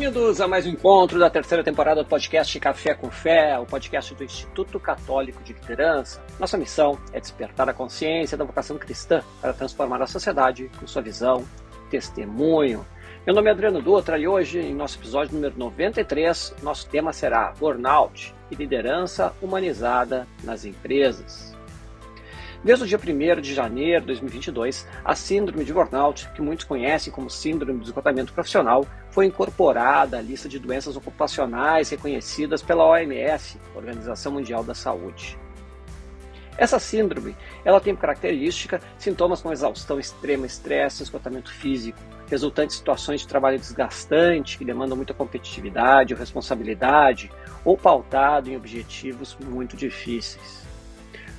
[0.00, 4.14] Bem-vindos a mais um encontro da terceira temporada do podcast Café com Fé, o podcast
[4.14, 6.24] do Instituto Católico de Liderança.
[6.38, 11.02] Nossa missão é despertar a consciência da vocação cristã para transformar a sociedade com sua
[11.02, 11.44] visão,
[11.90, 12.82] testemunho.
[13.26, 17.52] Meu nome é Adriano Dutra e hoje, em nosso episódio número 93, nosso tema será
[17.60, 21.54] Burnout e Liderança Humanizada nas Empresas.
[22.62, 27.10] Desde o dia 1 de janeiro de 2022, a síndrome de burnout, que muitos conhecem
[27.10, 33.58] como síndrome de esgotamento profissional, foi incorporada à lista de doenças ocupacionais reconhecidas pela OMS,
[33.74, 35.38] Organização Mundial da Saúde.
[36.58, 43.22] Essa síndrome, ela tem característica sintomas como exaustão extrema, estresse, esgotamento físico, resultantes de situações
[43.22, 47.32] de trabalho desgastante que demandam muita competitividade ou responsabilidade,
[47.64, 50.60] ou pautado em objetivos muito difíceis.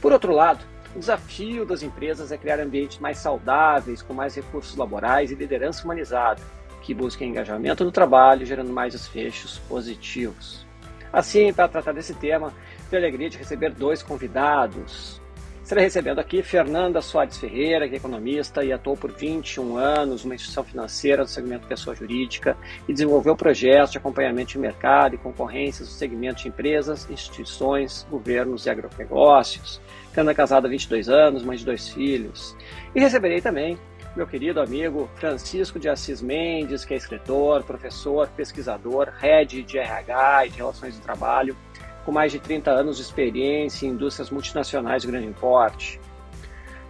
[0.02, 4.76] Por outro lado, o desafio das empresas é criar ambientes mais saudáveis, com mais recursos
[4.76, 6.42] laborais e liderança humanizada,
[6.82, 10.66] que busquem engajamento no trabalho, gerando mais desfechos positivos.
[11.14, 12.54] Assim, para tratar desse tema,
[12.90, 15.22] tenho a alegria de receber dois convidados.
[15.62, 20.36] Estarei recebendo aqui Fernanda Soares Ferreira, que é economista e atuou por 21 anos numa
[20.36, 25.88] instituição financeira do segmento pessoa jurídica e desenvolveu projetos de acompanhamento de mercado e concorrências
[25.88, 29.80] no segmento de empresas, instituições, governos e agronegócios.
[30.12, 32.56] Fernanda casada há 22 anos, mãe de dois filhos.
[32.94, 33.78] E receberei também
[34.16, 40.48] meu querido amigo Francisco de Assis Mendes, que é escritor, professor, pesquisador, head de RH
[40.48, 41.56] e de Relações do Trabalho,
[42.04, 46.00] com mais de 30 anos de experiência em indústrias multinacionais de grande porte.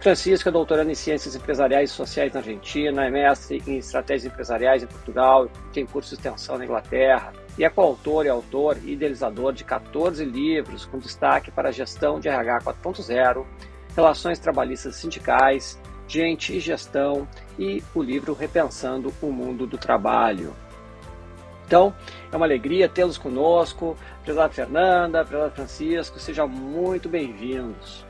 [0.00, 4.82] Francisco é doutorando em Ciências Empresariais e Sociais na Argentina, é mestre em Estratégias Empresariais
[4.82, 9.64] em Portugal, tem curso de extensão na Inglaterra e é coautor e autor idealizador de
[9.64, 13.44] 14 livros com destaque para a gestão de RH 4.0,
[13.94, 20.54] relações trabalhistas sindicais, gente e gestão e o livro Repensando o Mundo do Trabalho.
[21.66, 21.94] Então,
[22.30, 23.96] é uma alegria tê-los conosco.
[24.24, 28.04] Prezado Fernanda, prezado Francisco, sejam muito bem-vindos.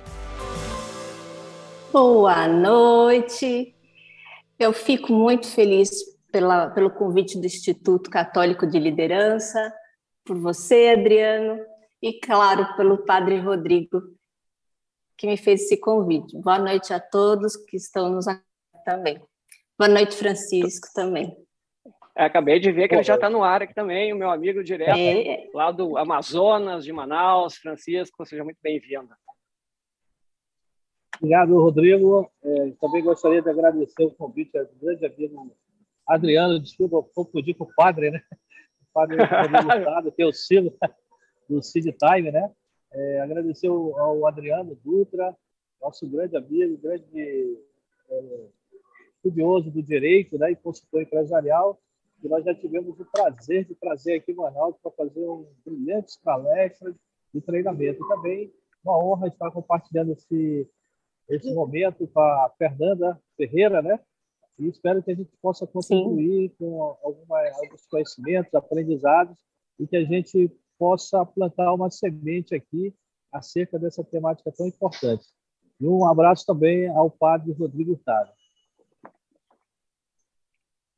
[1.93, 3.75] Boa noite.
[4.59, 9.73] Eu fico muito feliz pela, pelo convite do Instituto Católico de Liderança,
[10.25, 11.63] por você, Adriano,
[12.01, 14.01] e, claro, pelo Padre Rodrigo,
[15.17, 16.37] que me fez esse convite.
[16.41, 18.25] Boa noite a todos que estão nos
[18.85, 19.23] também.
[19.79, 21.37] Boa noite, Francisco, também.
[22.15, 24.99] Acabei de ver que ele já está no ar aqui também, o meu amigo direto
[24.99, 25.49] é.
[25.55, 29.09] lá do Amazonas, de Manaus, Francisco, seja muito bem-vindo.
[31.17, 32.31] Obrigado, Rodrigo.
[32.43, 35.55] É, também gostaria de agradecer o convite ao grande amigo
[36.15, 38.23] Adriano, desculpa, eu confundi com o padre, né?
[38.83, 40.77] O padre Gustavo, que é o Silo
[41.49, 42.51] do Cid Time, né?
[42.93, 45.35] É, agradecer ao Adriano Dutra,
[45.81, 47.59] nosso grande amigo, grande
[48.11, 48.47] é,
[49.17, 51.81] estudioso do direito né, e consultor empresarial,
[52.23, 56.17] e nós já tivemos o prazer de trazer aqui o Arnaldo para fazer um brilhantes
[56.19, 56.95] palestras
[57.35, 58.05] de treinamento.
[58.05, 58.53] E também
[58.85, 60.69] uma honra estar compartilhando esse,
[61.29, 63.99] esse momento com a Fernanda Ferreira, né?
[64.59, 66.57] E espero que a gente possa contribuir Sim.
[66.59, 69.37] com alguma, alguns conhecimentos, aprendizados,
[69.79, 72.95] e que a gente possa plantar uma semente aqui
[73.33, 75.25] acerca dessa temática tão importante.
[75.81, 78.31] E um abraço também ao padre Rodrigo Taro.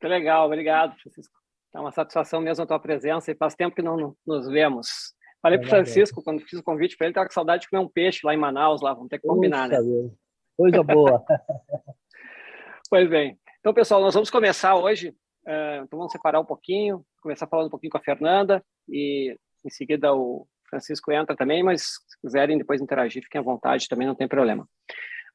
[0.00, 1.34] Que legal, obrigado, Francisco.
[1.75, 5.14] É uma satisfação mesmo a tua presença e faz tempo que não nos vemos.
[5.41, 7.82] Falei para o Francisco, quando fiz o convite para ele, estava com saudade de comer
[7.82, 10.10] um peixe lá em Manaus, lá, vamos ter que combinar, Puxa, né?
[10.56, 11.25] Coisa boa.
[12.88, 13.38] pois bem.
[13.64, 17.70] Então, pessoal, nós vamos começar hoje, uh, então vamos separar um pouquinho, começar falando um
[17.70, 22.82] pouquinho com a Fernanda e em seguida o Francisco entra também, mas se quiserem depois
[22.82, 24.69] interagir, fiquem à vontade, também não tem problema.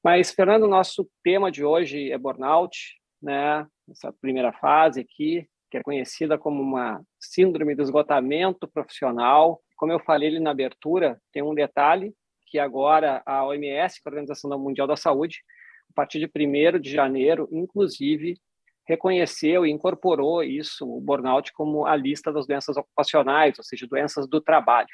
[0.04, 2.78] Mas, Fernando, nosso tema de hoje é burnout,
[3.20, 3.66] né?
[3.90, 9.60] Essa primeira fase aqui, que é conhecida como uma síndrome do esgotamento profissional.
[9.76, 12.14] Como eu falei ali na abertura, tem um detalhe
[12.46, 15.40] que agora a OMS, é a Organização Mundial da Saúde,
[15.90, 18.40] a partir de 1 de janeiro, inclusive,
[18.88, 24.28] reconheceu e incorporou isso, o burnout, como a lista das doenças ocupacionais, ou seja, doenças
[24.28, 24.90] do trabalho.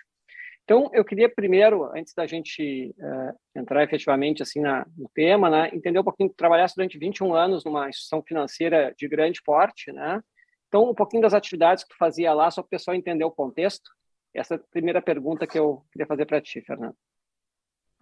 [0.65, 5.69] Então, eu queria primeiro, antes da gente uh, entrar efetivamente assim na, no tema, né,
[5.71, 10.21] entender um pouquinho, trabalhasse durante 21 anos numa instituição financeira de grande porte, né?
[10.67, 13.31] Então, um pouquinho das atividades que tu fazia lá, só para o pessoal entender o
[13.31, 13.89] contexto.
[14.33, 16.95] Essa é a primeira pergunta que eu queria fazer para ti, Fernanda.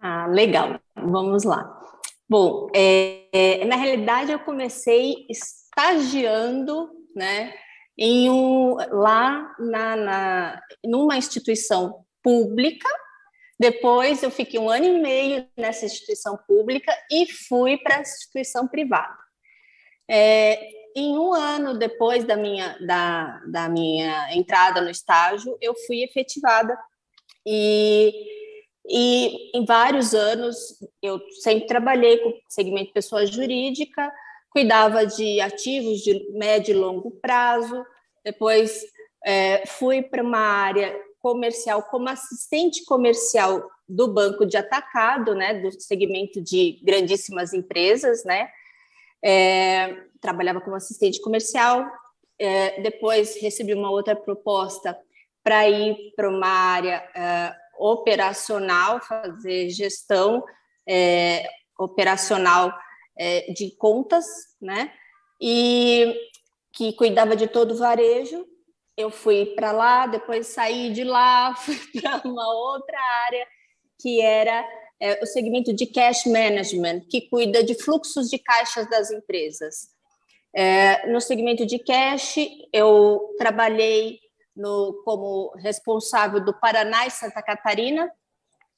[0.00, 0.80] Ah, legal.
[0.96, 1.80] Vamos lá.
[2.28, 7.54] Bom, é, é, na realidade eu comecei estagiando, né,
[7.98, 12.88] em um, lá na, na, numa instituição pública.
[13.58, 18.66] Depois eu fiquei um ano e meio nessa instituição pública e fui para a instituição
[18.66, 19.16] privada.
[20.10, 20.58] É,
[20.96, 26.76] em um ano depois da minha, da, da minha entrada no estágio, eu fui efetivada.
[27.46, 28.12] E,
[28.86, 34.12] e em vários anos, eu sempre trabalhei com segmento pessoa jurídica,
[34.50, 37.84] cuidava de ativos de médio e longo prazo,
[38.22, 38.84] depois
[39.24, 45.70] é, fui para uma área comercial como assistente comercial do banco de atacado, né, do
[45.80, 48.50] segmento de grandíssimas empresas, né,
[49.22, 51.90] é, trabalhava como assistente comercial,
[52.38, 54.96] é, depois recebi uma outra proposta
[55.42, 60.44] para ir para uma área é, operacional, fazer gestão
[60.88, 61.48] é,
[61.78, 62.72] operacional
[63.18, 64.24] é, de contas,
[64.60, 64.92] né,
[65.40, 66.14] e
[66.72, 68.44] que cuidava de todo o varejo,
[68.96, 73.46] eu fui para lá, depois saí de lá, fui para uma outra área
[74.00, 74.66] que era
[75.00, 79.88] é, o segmento de cash management, que cuida de fluxos de caixas das empresas.
[80.54, 82.36] É, no segmento de cash,
[82.72, 84.20] eu trabalhei
[84.56, 88.10] no, como responsável do Paraná e Santa Catarina.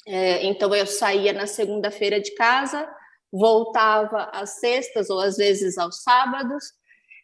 [0.06, 2.88] É, então, eu saía na segunda-feira de casa,
[3.32, 6.64] voltava às sextas ou às vezes aos sábados.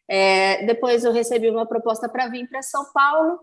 [0.09, 3.41] É, depois, eu recebi uma proposta para vir para São Paulo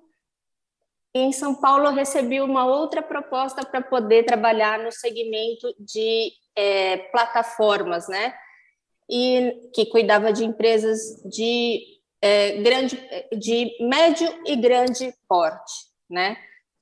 [1.13, 6.97] em São Paulo, eu recebi uma outra proposta para poder trabalhar no segmento de é,
[6.97, 8.33] plataformas, né?
[9.09, 11.81] E que cuidava de empresas de
[12.21, 12.95] é, grande,
[13.37, 15.73] de médio e grande porte,
[16.09, 16.37] né?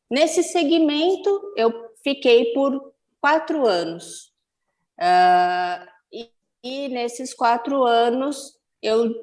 [0.10, 1.72] Nesse segmento, eu
[2.04, 4.32] fiquei por quatro anos.
[5.00, 6.32] Uh, e,
[6.64, 9.14] e nesses quatro anos, eu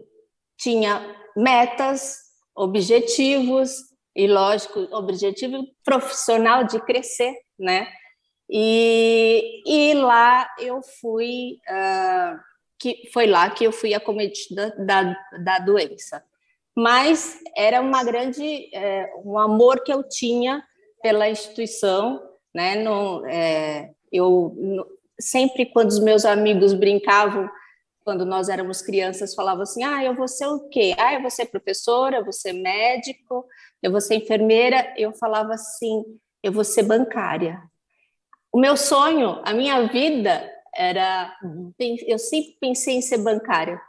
[0.59, 1.03] tinha
[1.37, 2.19] metas,
[2.55, 3.73] objetivos,
[4.15, 7.93] e lógico, objetivo profissional de crescer, né?
[8.49, 12.39] E, e lá eu fui, uh,
[12.79, 16.23] que foi lá que eu fui acometida da, da doença.
[16.77, 20.63] Mas era uma grande, é, um amor que eu tinha
[21.03, 22.21] pela instituição,
[22.55, 22.85] né?
[23.31, 24.87] É, eu no,
[25.21, 27.49] sempre quando os meus amigos brincavam
[28.05, 30.95] quando nós éramos crianças, falavam assim: ah, eu vou ser o quê?
[30.99, 33.47] Ah, eu vou ser professora, eu vou ser médico,
[33.83, 34.93] eu vou ser enfermeira.
[34.97, 36.05] Eu falava assim:
[36.43, 37.59] eu vou ser bancária.
[38.53, 41.35] O meu sonho, a minha vida era.
[42.07, 43.81] Eu sempre pensei em ser bancária.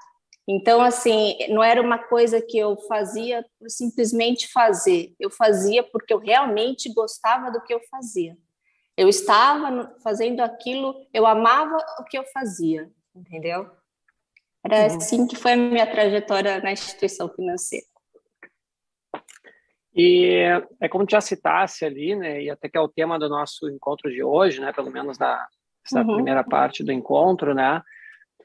[0.47, 5.15] Então, assim, não era uma coisa que eu fazia por simplesmente fazer.
[5.19, 8.37] Eu fazia porque eu realmente gostava do que eu fazia.
[8.95, 13.69] Eu estava fazendo aquilo, eu amava o que eu fazia, entendeu?
[14.63, 14.97] Era uhum.
[14.97, 17.85] assim que foi a minha trajetória na instituição financeira.
[19.95, 20.43] E
[20.81, 24.11] é como já citasse ali, né, e até que é o tema do nosso encontro
[24.11, 25.47] de hoje, né, pelo menos da
[25.93, 26.15] uhum.
[26.15, 27.81] primeira parte do encontro, né,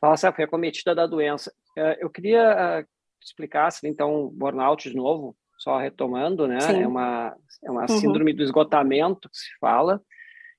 [0.00, 1.52] fala assim, ah, foi acometida da doença.
[1.76, 2.86] É, eu queria uh,
[3.22, 6.82] explicasse, então, burnout de novo, só retomando, né, Sim.
[6.82, 7.88] é uma, é uma uhum.
[7.88, 10.00] síndrome do esgotamento que se fala.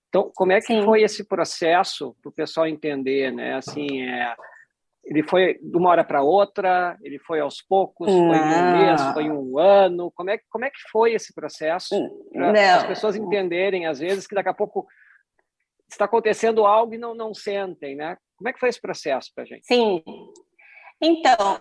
[0.09, 0.83] Então, como é que Sim.
[0.83, 4.35] foi esse processo para o pessoal entender, né, assim, é
[5.03, 8.27] ele foi de uma hora para outra, ele foi aos poucos, não.
[8.27, 10.11] foi um mês, foi um ano.
[10.11, 11.95] Como é, como é que foi esse processo?
[12.31, 14.87] Para as pessoas entenderem, às vezes, que daqui a pouco
[15.93, 18.17] está acontecendo algo e não, não sentem, né?
[18.37, 19.65] Como é que foi esse processo para a gente?
[19.65, 20.03] Sim.
[21.01, 21.59] Então,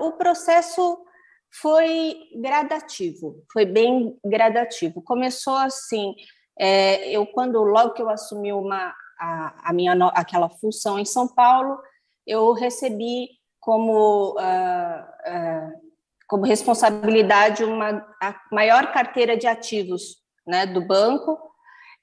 [0.00, 1.04] o processo
[1.50, 5.02] foi gradativo, foi bem gradativo.
[5.02, 6.14] Começou assim,
[6.58, 11.26] é, eu quando logo que eu assumi uma a, a minha aquela função em São
[11.26, 11.78] Paulo,
[12.26, 15.72] eu recebi como, uh, uh,
[16.28, 21.38] como responsabilidade uma, a maior carteira de ativos né, do banco,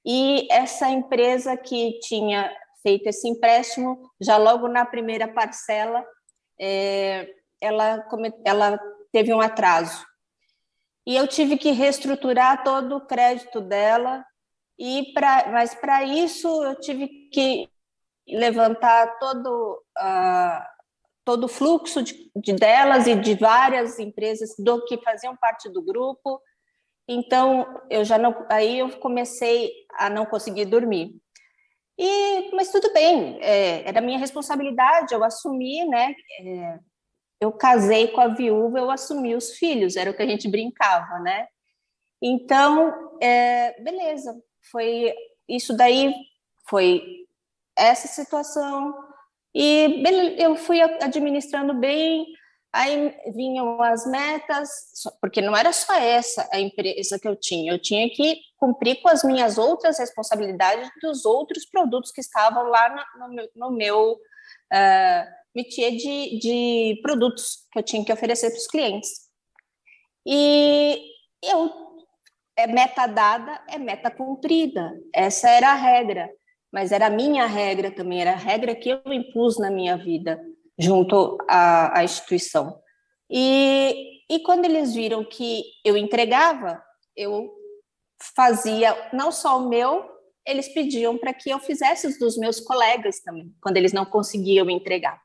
[0.06, 2.52] e essa empresa que tinha
[2.84, 6.06] feito esse empréstimo, já logo na primeira parcela,
[6.60, 7.28] é,
[7.60, 8.08] ela,
[8.46, 8.80] ela
[9.12, 10.06] teve um atraso.
[11.08, 14.24] E eu tive que reestruturar todo o crédito dela,
[14.78, 17.70] e pra, mas para isso eu tive que
[18.28, 20.64] levantar todo, uh,
[21.24, 25.82] todo o fluxo de, de, delas e de várias empresas do que faziam parte do
[25.82, 26.42] grupo.
[27.08, 31.16] Então, eu já não, aí eu comecei a não conseguir dormir.
[31.98, 36.14] E, mas tudo bem, é, era minha responsabilidade, eu assumi, né?
[36.42, 36.80] É,
[37.40, 41.20] eu casei com a viúva, eu assumi os filhos, era o que a gente brincava,
[41.20, 41.48] né?
[42.22, 44.36] Então, é, beleza,
[44.72, 45.14] foi
[45.48, 46.14] isso daí
[46.68, 47.26] foi
[47.76, 48.94] essa situação.
[49.54, 50.04] E
[50.38, 52.26] eu fui administrando bem,
[52.76, 54.70] aí vinham as metas,
[55.22, 59.08] porque não era só essa a empresa que eu tinha, eu tinha que cumprir com
[59.08, 65.32] as minhas outras responsabilidades dos outros produtos que estavam lá no meu, no meu uh,
[65.56, 69.10] métier de, de produtos que eu tinha que oferecer para os clientes.
[70.28, 71.02] E
[71.42, 71.72] eu,
[72.58, 74.92] é meta dada, é meta cumprida.
[75.14, 76.30] Essa era a regra,
[76.74, 80.42] mas era a minha regra também, era a regra que eu impus na minha vida,
[80.78, 82.80] junto à, à instituição.
[83.30, 86.82] E, e quando eles viram que eu entregava,
[87.16, 87.52] eu
[88.36, 90.06] fazia não só o meu,
[90.46, 94.70] eles pediam para que eu fizesse os dos meus colegas também, quando eles não conseguiam
[94.70, 95.20] entregar.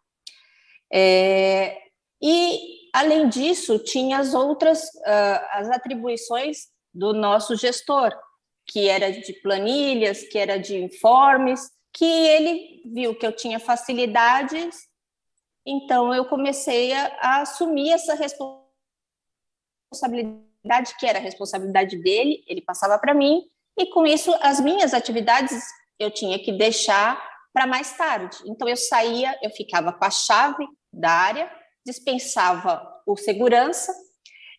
[0.93, 1.77] É,
[2.23, 8.13] e, além disso, tinha as outras uh, as atribuições do nosso gestor,
[8.67, 11.61] que era de planilhas, que era de informes,
[11.93, 14.90] que ele viu que eu tinha facilidades,
[15.67, 22.99] então eu comecei a, a assumir essa responsabilidade, que era a responsabilidade dele, ele passava
[22.99, 23.43] para mim,
[23.79, 25.63] e com isso as minhas atividades
[25.99, 28.39] eu tinha que deixar para mais tarde.
[28.47, 31.51] Então eu saía, eu ficava com a chave da área,
[31.85, 33.93] dispensava o segurança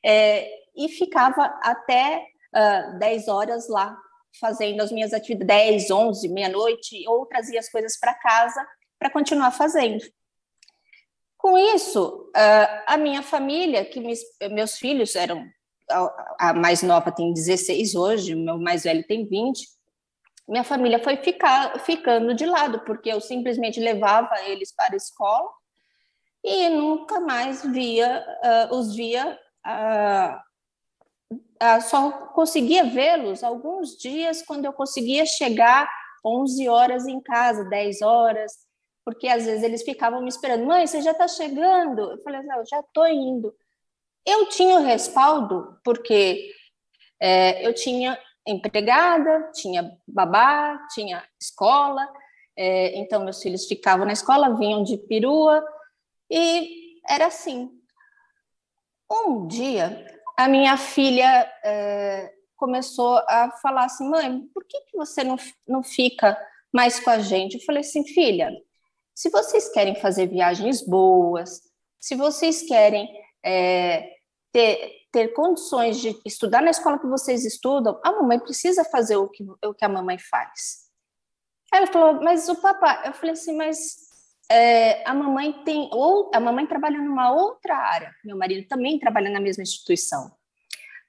[0.04, 3.98] é, e ficava até uh, 10 horas lá
[4.40, 8.66] fazendo as minhas atividades, 10, 11, meia-noite, ou trazia as coisas para casa
[8.98, 10.04] para continuar fazendo.
[11.42, 14.14] Com isso, uh, a minha família, que me,
[14.52, 15.44] meus filhos eram
[16.40, 19.68] a mais nova tem 16 hoje, meu mais velho tem 20.
[20.48, 25.50] Minha família foi ficar, ficando de lado, porque eu simplesmente levava eles para a escola
[26.44, 28.24] e nunca mais via,
[28.70, 30.40] uh, os via, uh,
[31.82, 35.90] só conseguia vê-los alguns dias quando eu conseguia chegar
[36.24, 38.54] 11 horas em casa, 10 horas,
[39.04, 42.12] porque às vezes eles ficavam me esperando, mãe, você já está chegando?
[42.12, 43.56] Eu falei, eu já estou indo.
[44.26, 46.52] Eu tinha o respaldo porque
[47.20, 48.18] é, eu tinha
[48.48, 52.08] empregada, tinha babá, tinha escola,
[52.56, 55.64] é, então meus filhos ficavam na escola, vinham de perua,
[56.30, 57.72] e era assim.
[59.12, 60.06] Um dia,
[60.38, 65.36] a minha filha é, começou a falar assim, mãe, por que, que você não,
[65.68, 66.38] não fica
[66.72, 67.56] mais com a gente?
[67.56, 68.50] Eu falei assim, filha,
[69.14, 71.62] se vocês querem fazer viagens boas,
[72.00, 73.08] se vocês querem
[73.44, 74.10] é,
[74.52, 79.28] ter, ter condições de estudar na escola que vocês estudam, a mamãe precisa fazer o
[79.30, 80.90] que, o que a mamãe faz.
[81.74, 83.96] Ela falou, mas o papai, eu falei assim, mas
[84.50, 89.30] é, a mamãe tem, ou a mamãe trabalha numa outra área, meu marido também trabalha
[89.30, 90.32] na mesma instituição.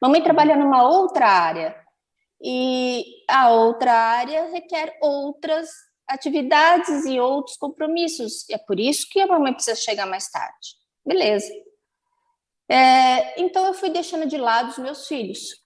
[0.00, 1.82] Mamãe trabalha numa outra área,
[2.42, 5.70] e a outra área requer outras
[6.08, 8.48] atividades e outros compromissos.
[8.48, 10.76] E é por isso que a mamãe precisa chegar mais tarde.
[11.04, 11.52] Beleza.
[12.68, 15.62] É, então eu fui deixando de lado os meus filhos,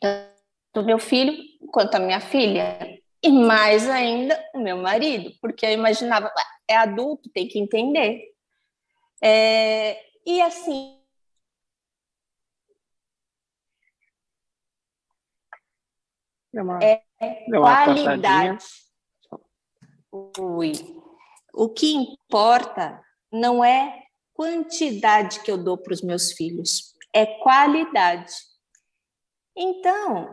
[0.00, 1.36] tanto meu filho
[1.72, 2.78] quanto a minha filha,
[3.22, 6.32] e mais ainda o meu marido, porque eu imaginava,
[6.68, 8.22] é adulto, tem que entender.
[9.22, 10.96] É, e assim.
[16.80, 17.02] É,
[17.50, 18.64] qualidade.
[21.54, 24.02] O que importa não é
[24.36, 28.34] quantidade que eu dou para os meus filhos, é qualidade.
[29.56, 30.28] Então,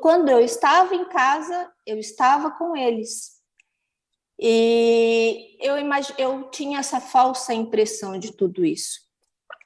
[0.00, 3.38] quando eu estava em casa, eu estava com eles.
[4.40, 6.14] E eu, imag...
[6.16, 9.00] eu tinha essa falsa impressão de tudo isso.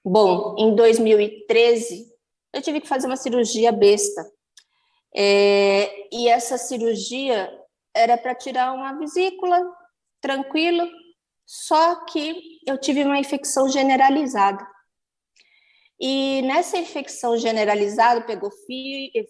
[0.04, 2.11] Bom, em 2013,
[2.52, 4.28] eu tive que fazer uma cirurgia besta.
[5.14, 6.08] É...
[6.12, 7.62] e essa cirurgia
[7.94, 9.61] era para tirar uma vesícula,
[10.20, 10.88] tranquilo,
[11.46, 14.66] só que eu tive uma infecção generalizada.
[16.00, 18.50] E nessa infecção generalizada, pegou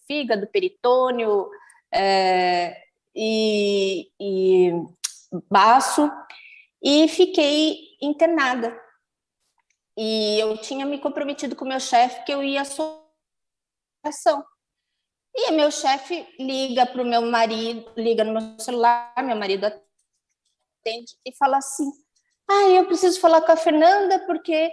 [0.06, 1.50] fígado, peritônio
[1.92, 2.82] é,
[3.14, 4.72] e, e
[5.50, 6.10] baço,
[6.82, 8.74] e fiquei internada.
[9.96, 12.62] E eu tinha me comprometido com o meu chefe que eu ia
[14.04, 14.44] ação.
[15.34, 21.16] E meu chefe liga para o meu marido, liga no meu celular, meu marido atende
[21.24, 21.90] e fala assim:
[22.50, 24.70] ah, eu preciso falar com a Fernanda porque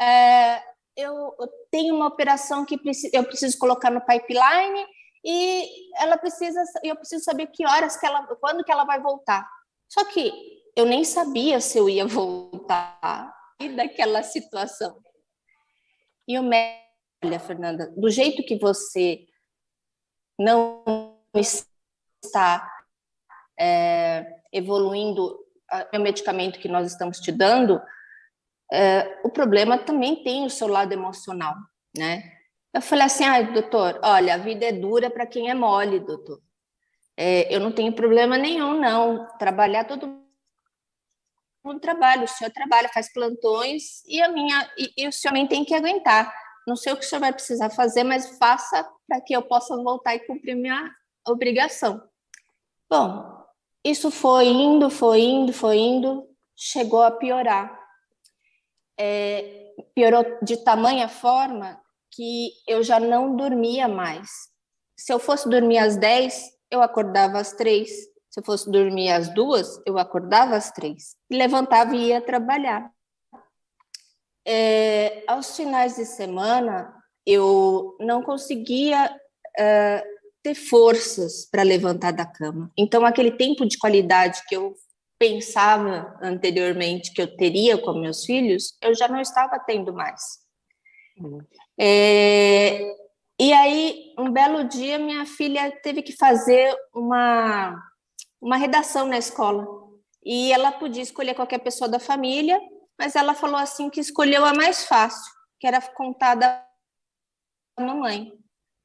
[0.00, 0.62] é,
[0.96, 2.78] eu, eu, tenho uma operação que
[3.12, 4.86] eu preciso colocar no pipeline
[5.24, 5.68] e
[6.02, 9.48] ela precisa, eu preciso saber que horas que ela, quando que ela vai voltar.
[9.88, 10.32] Só que
[10.76, 13.32] eu nem sabia se eu ia voltar
[13.76, 15.00] daquela situação.
[16.26, 16.80] E o médico,
[17.24, 19.26] olha, Fernanda, do jeito que você
[20.40, 22.66] não está
[23.58, 25.38] é, evoluindo
[25.92, 27.80] o medicamento que nós estamos te dando,
[28.72, 31.54] é, o problema também tem o seu lado emocional,
[31.96, 32.38] né?
[32.72, 36.40] Eu falei assim, ah, doutor, olha, a vida é dura para quem é mole, doutor.
[37.16, 39.26] É, eu não tenho problema nenhum, não.
[39.38, 40.24] Trabalhar todo
[41.64, 45.46] no trabalho, o senhor trabalha, faz plantões e a minha e, e o senhor também
[45.46, 46.32] tem que aguentar.
[46.66, 49.76] Não sei o que o senhor vai precisar fazer, mas faça para que eu possa
[49.76, 50.90] voltar e cumprir minha
[51.26, 52.02] obrigação.
[52.88, 53.44] Bom,
[53.84, 56.26] isso foi indo, foi indo, foi indo,
[56.56, 57.78] chegou a piorar.
[58.98, 61.80] É, piorou de tamanha forma
[62.12, 64.28] que eu já não dormia mais.
[64.96, 68.10] Se eu fosse dormir às 10, eu acordava às 3.
[68.30, 71.16] Se eu fosse dormir às duas, eu acordava às três.
[71.28, 72.88] Levantava e ia trabalhar.
[74.46, 76.94] É, aos finais de semana,
[77.26, 79.14] eu não conseguia
[79.58, 80.04] é,
[80.42, 82.70] ter forças para levantar da cama.
[82.76, 84.74] Então, aquele tempo de qualidade que eu
[85.18, 90.22] pensava anteriormente que eu teria com meus filhos, eu já não estava tendo mais.
[91.18, 91.40] Uhum.
[91.78, 92.80] É,
[93.38, 97.78] e aí, um belo dia, minha filha teve que fazer uma,
[98.40, 99.66] uma redação na escola.
[100.24, 102.58] E ela podia escolher qualquer pessoa da família,
[103.00, 106.68] mas ela falou assim que escolheu a mais fácil, que era contar da
[107.78, 108.30] mamãe.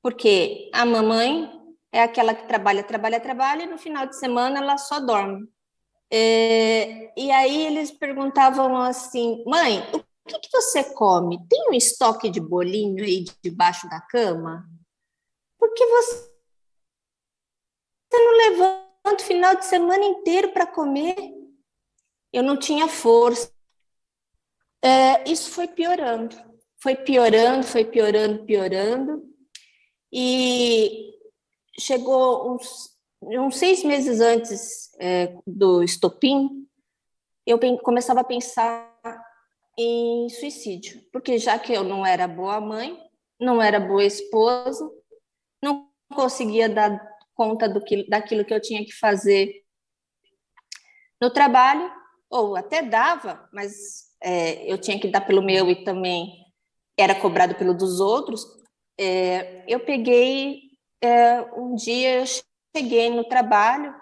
[0.02, 1.52] Porque a mamãe
[1.92, 5.46] é aquela que trabalha, trabalha, trabalha, e no final de semana ela só dorme.
[6.10, 11.46] É, e aí eles perguntavam assim, mãe, o que, que você come?
[11.50, 14.66] Tem um estoque de bolinho aí debaixo da cama?
[15.60, 16.32] Porque você,
[18.10, 21.18] você não levanta o final de semana inteiro para comer?
[22.32, 23.55] Eu não tinha força.
[24.84, 26.36] É, isso foi piorando,
[26.78, 29.24] foi piorando, foi piorando, piorando.
[30.12, 31.14] E
[31.80, 36.68] chegou uns uns seis meses antes é, do estopim,
[37.46, 38.94] eu começava a pensar
[39.78, 42.98] em suicídio, porque já que eu não era boa mãe,
[43.40, 44.90] não era boa esposa,
[45.62, 47.00] não conseguia dar
[47.34, 49.64] conta do que, daquilo que eu tinha que fazer
[51.22, 51.92] no trabalho,
[52.30, 56.34] ou até dava, mas é, eu tinha que dar pelo meu e também
[56.98, 58.44] era cobrado pelo dos outros.
[59.00, 60.62] É, eu peguei
[61.02, 62.24] é, um dia
[62.76, 63.94] cheguei no trabalho,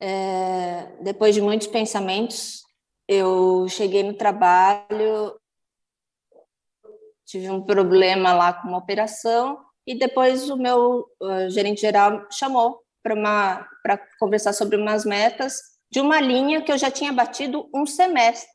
[0.00, 2.62] é, depois de muitos pensamentos,
[3.06, 5.38] eu cheguei no trabalho,
[7.24, 12.80] tive um problema lá com uma operação e depois o meu uh, gerente geral chamou
[13.02, 15.54] para conversar sobre umas metas
[15.90, 18.51] de uma linha que eu já tinha batido um semestre.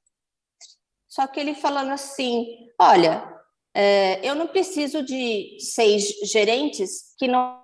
[1.18, 3.28] Só que ele falando assim, olha,
[3.74, 7.60] é, eu não preciso de seis gerentes que não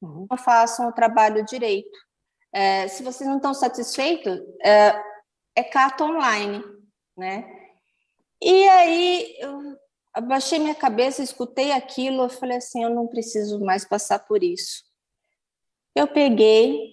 [0.00, 0.26] uhum.
[0.36, 1.96] façam o trabalho direito.
[2.52, 5.00] É, se vocês não estão satisfeitos, é,
[5.54, 6.60] é carta online,
[7.16, 7.48] né?
[8.42, 9.78] E aí eu
[10.12, 14.82] abaixei minha cabeça, escutei aquilo, eu falei assim, eu não preciso mais passar por isso.
[15.94, 16.92] Eu peguei,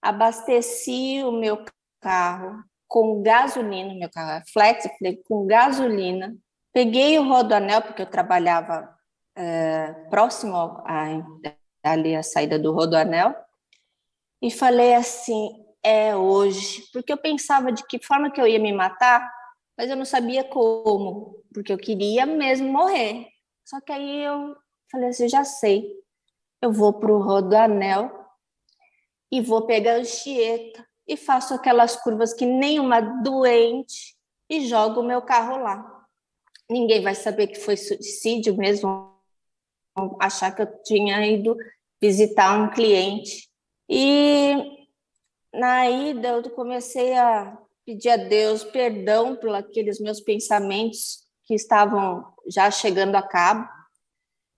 [0.00, 1.64] abasteci o meu
[2.00, 2.62] carro
[2.94, 4.88] com gasolina, meu carro é flex,
[5.26, 6.32] com gasolina,
[6.72, 8.88] peguei o rodoanel, porque eu trabalhava
[9.34, 11.06] é, próximo a,
[11.82, 13.34] ali a saída do Rodoanel,
[14.40, 15.50] e falei assim:
[15.82, 19.28] é hoje, porque eu pensava de que forma que eu ia me matar,
[19.76, 23.26] mas eu não sabia como, porque eu queria mesmo morrer.
[23.64, 24.54] Só que aí eu
[24.88, 25.90] falei assim: já sei,
[26.62, 28.24] eu vou para o Rodoanel
[29.32, 34.16] e vou pegar a Anchieta e faço aquelas curvas que nem uma doente
[34.48, 36.06] e jogo o meu carro lá.
[36.68, 39.12] Ninguém vai saber que foi suicídio mesmo,
[40.20, 41.56] achar que eu tinha ido
[42.00, 43.48] visitar um cliente.
[43.88, 44.88] E
[45.52, 52.24] na ida eu comecei a pedir a Deus perdão por aqueles meus pensamentos que estavam
[52.46, 53.68] já chegando a cabo.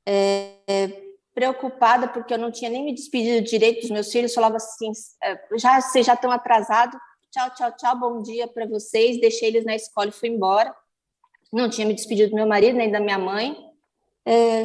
[0.06, 1.05] É,
[1.36, 4.90] preocupada porque eu não tinha nem me despedido direito dos meus filhos, falava assim,
[5.22, 6.98] é, já vocês já estão atrasados,
[7.30, 10.74] tchau, tchau, tchau, bom dia para vocês, deixei eles na escola e fui embora.
[11.52, 13.54] Não tinha me despedido do meu marido nem da minha mãe.
[14.24, 14.64] É,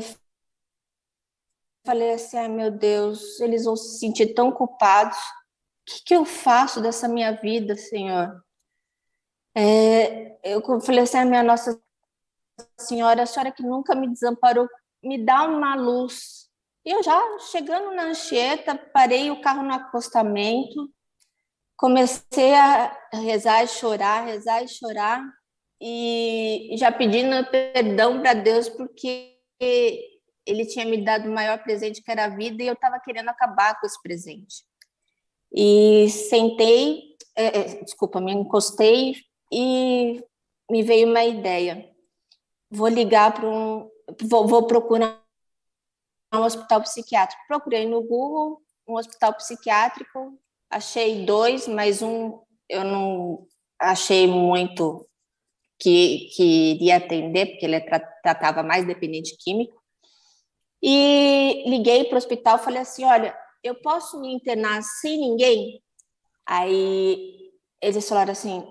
[1.85, 5.17] falei assim, ai meu Deus, eles vão se sentir tão culpados.
[5.17, 8.41] O que, que eu faço dessa minha vida, Senhor?
[9.53, 11.77] É, eu falei assim, a minha Nossa
[12.79, 14.69] Senhora, a senhora que nunca me desamparou,
[15.03, 16.40] me dá uma luz.
[16.85, 20.89] E eu já chegando na Anchieta, parei o carro no acostamento,
[21.77, 25.23] comecei a rezar e chorar, rezar e chorar,
[25.79, 29.35] e já pedindo perdão para Deus, porque
[30.45, 33.29] ele tinha me dado o maior presente que era a vida e eu estava querendo
[33.29, 34.63] acabar com esse presente.
[35.53, 39.15] E sentei, é, é, desculpa, me encostei
[39.51, 40.23] e
[40.69, 41.89] me veio uma ideia.
[42.69, 43.89] Vou ligar para um,
[44.23, 45.20] vou, vou procurar
[46.33, 47.43] um hospital psiquiátrico.
[47.47, 50.37] Procurei no Google um hospital psiquiátrico,
[50.69, 53.47] achei dois, mas um eu não
[53.79, 55.05] achei muito
[55.79, 57.81] que, que iria atender, porque ele
[58.21, 59.81] tratava mais dependente químico.
[60.81, 65.81] E liguei para o hospital falei assim: olha, eu posso me internar sem ninguém?
[66.45, 68.63] Aí eles falaram assim: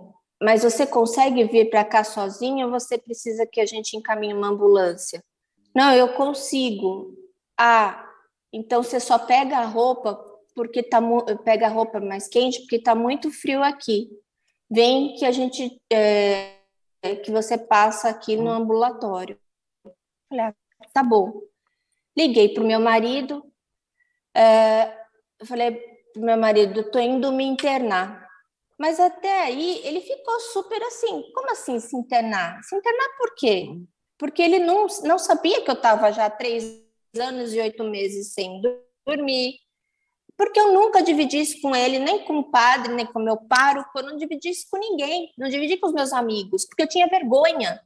[0.43, 4.49] mas você consegue vir para cá sozinho ou você precisa que a gente encaminhe uma
[4.49, 5.23] ambulância?
[5.75, 7.15] Não, eu consigo.
[7.63, 8.11] Ah,
[8.51, 10.15] então você só pega a roupa
[10.55, 10.99] porque tá
[11.45, 14.09] pega a roupa mais quente porque está muito frio aqui.
[14.71, 16.57] Vem que a gente é,
[17.23, 19.39] que você passa aqui no ambulatório.
[20.31, 20.55] Falei, ah,
[20.95, 21.43] tá bom.
[22.17, 23.45] Liguei para o meu marido,
[24.35, 24.97] é,
[25.45, 25.73] falei
[26.15, 28.27] para meu marido, estou indo me internar.
[28.79, 31.31] Mas até aí ele ficou super assim.
[31.35, 32.63] Como assim se internar?
[32.65, 33.69] Se internar por quê?
[34.17, 38.61] Porque ele não, não sabia que eu estava já três anos e oito meses sem
[39.07, 39.59] dormir.
[40.37, 43.91] Porque eu nunca dividi isso com ele, nem com o padre, nem com meu pároco,
[43.99, 47.07] eu não dividi isso com ninguém, não dividi com os meus amigos, porque eu tinha
[47.09, 47.81] vergonha.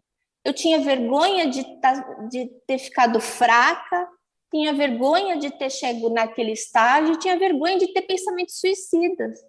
[0.44, 1.94] Eu tinha vergonha de, tá,
[2.28, 4.08] de ter ficado fraca,
[4.54, 9.40] tinha vergonha de ter chegado naquele estágio, tinha vergonha de ter pensamentos suicidas.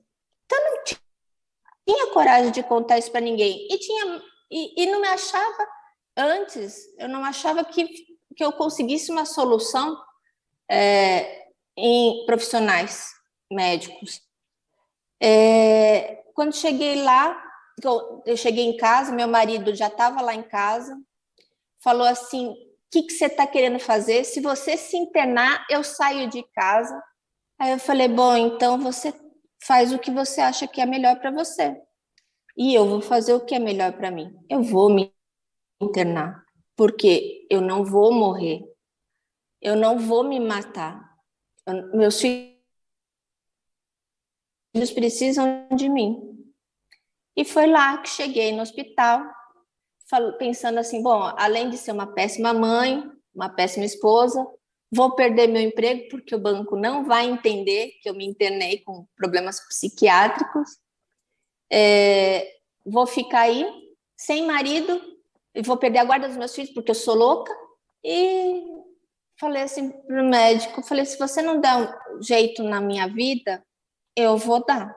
[0.46, 3.68] Então, não tinha coragem de contar isso para ninguém.
[3.70, 5.68] E, tinha, e, e, não me achava,
[6.18, 7.88] antes, eu não achava que,
[8.36, 9.98] que eu conseguisse uma solução
[10.70, 13.14] é, em profissionais
[13.52, 14.22] médicos.
[15.22, 17.42] É, quando cheguei lá,
[18.26, 20.98] eu cheguei em casa, meu marido já estava lá em casa,
[21.84, 22.56] falou assim: o
[22.92, 24.24] que, que você está querendo fazer?
[24.24, 27.02] Se você se internar, eu saio de casa.
[27.60, 29.14] Aí eu falei: bom, então você
[29.64, 31.76] faz o que você acha que é melhor para você.
[32.58, 34.34] E eu vou fazer o que é melhor para mim.
[34.50, 35.14] Eu vou me
[35.82, 36.45] internar,
[36.76, 38.64] porque eu não vou morrer.
[39.62, 41.18] Eu não vou me matar.
[41.66, 42.56] Eu, meus filhos
[44.94, 46.36] precisam de mim.
[47.36, 49.24] E foi lá que cheguei no hospital,
[50.38, 54.46] pensando assim: bom, além de ser uma péssima mãe, uma péssima esposa,
[54.92, 59.06] vou perder meu emprego porque o banco não vai entender que eu me internei com
[59.16, 60.70] problemas psiquiátricos.
[61.72, 62.48] É,
[62.86, 63.66] vou ficar aí
[64.16, 65.15] sem marido
[65.56, 67.52] e vou perder a guarda dos meus filhos porque eu sou louca.
[68.04, 68.62] E
[69.40, 73.64] falei assim para o médico, falei, se você não der um jeito na minha vida,
[74.16, 74.96] eu vou dar.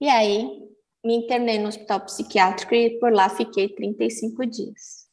[0.00, 0.62] E aí
[1.04, 5.04] me internei no hospital psiquiátrico e por lá fiquei 35 dias.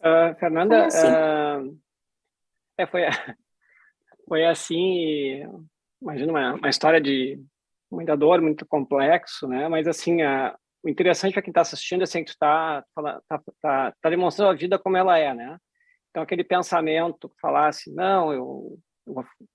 [0.00, 1.08] Uh, Fernanda, foi assim.
[1.08, 1.78] Uh,
[2.78, 3.02] é, foi,
[4.28, 5.42] foi assim,
[6.00, 7.42] imagina uma, uma história de
[7.90, 9.68] muita dor, muito complexo, né?
[9.68, 13.94] Mas assim, a, o interessante para quem está assistindo é assim, que está tá, tá,
[14.00, 15.58] tá demonstrando a vida como ela é, né?
[16.10, 18.78] Então aquele pensamento que falasse, não, eu,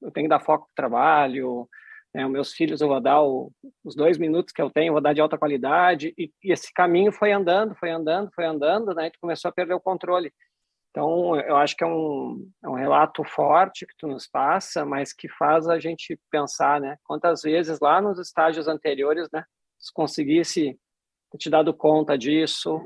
[0.01, 1.67] eu, tenho que dar foco no trabalho,
[2.13, 3.51] né, os meus filhos eu vou dar o,
[3.83, 7.11] os dois minutos que eu tenho, vou dar de alta qualidade, e, e, esse caminho
[7.11, 10.31] foi andando, foi andando, foi andando, né, e tu começou a perder o controle.
[10.91, 15.11] Então, eu acho que é um, é um relato forte que tu nos passa, mas
[15.11, 19.43] que faz a gente pensar, né, quantas vezes lá nos estágios anteriores, né,
[19.79, 20.77] se conseguisse
[21.37, 22.79] te dado conta disso,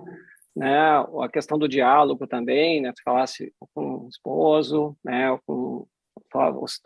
[0.55, 5.87] né, a questão do diálogo também, né, tu falasse com o esposo, né, com